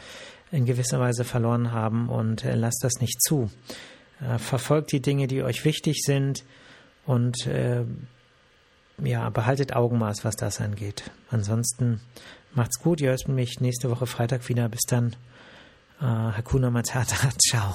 in 0.51 0.65
gewisser 0.65 1.01
Weise 1.01 1.25
verloren 1.25 1.73
haben 1.73 2.09
und 2.09 2.45
äh, 2.45 2.55
lasst 2.55 2.83
das 2.83 3.01
nicht 3.01 3.23
zu. 3.23 3.51
Äh, 4.21 4.39
verfolgt 4.39 4.93
die 4.93 5.01
Dinge, 5.01 5.27
die 5.27 5.43
euch 5.43 5.65
wichtig 5.65 6.03
sind 6.03 6.45
und 7.07 7.47
äh, 7.47 7.85
ja, 9.03 9.31
behaltet 9.31 9.75
Augenmaß, 9.75 10.25
was 10.25 10.37
das 10.37 10.61
angeht. 10.61 11.11
Ansonsten 11.31 12.01
macht's 12.55 12.81
gut. 12.81 13.01
Ihr 13.01 13.11
hört 13.11 13.29
mich 13.29 13.61
nächste 13.61 13.91
Woche 13.91 14.07
Freitag 14.07 14.49
wieder. 14.49 14.69
Bis 14.69 14.83
dann. 14.89 15.15
Äh, 16.01 16.05
Hakuna 16.05 16.71
Matata. 16.71 17.31
Ciao. 17.49 17.75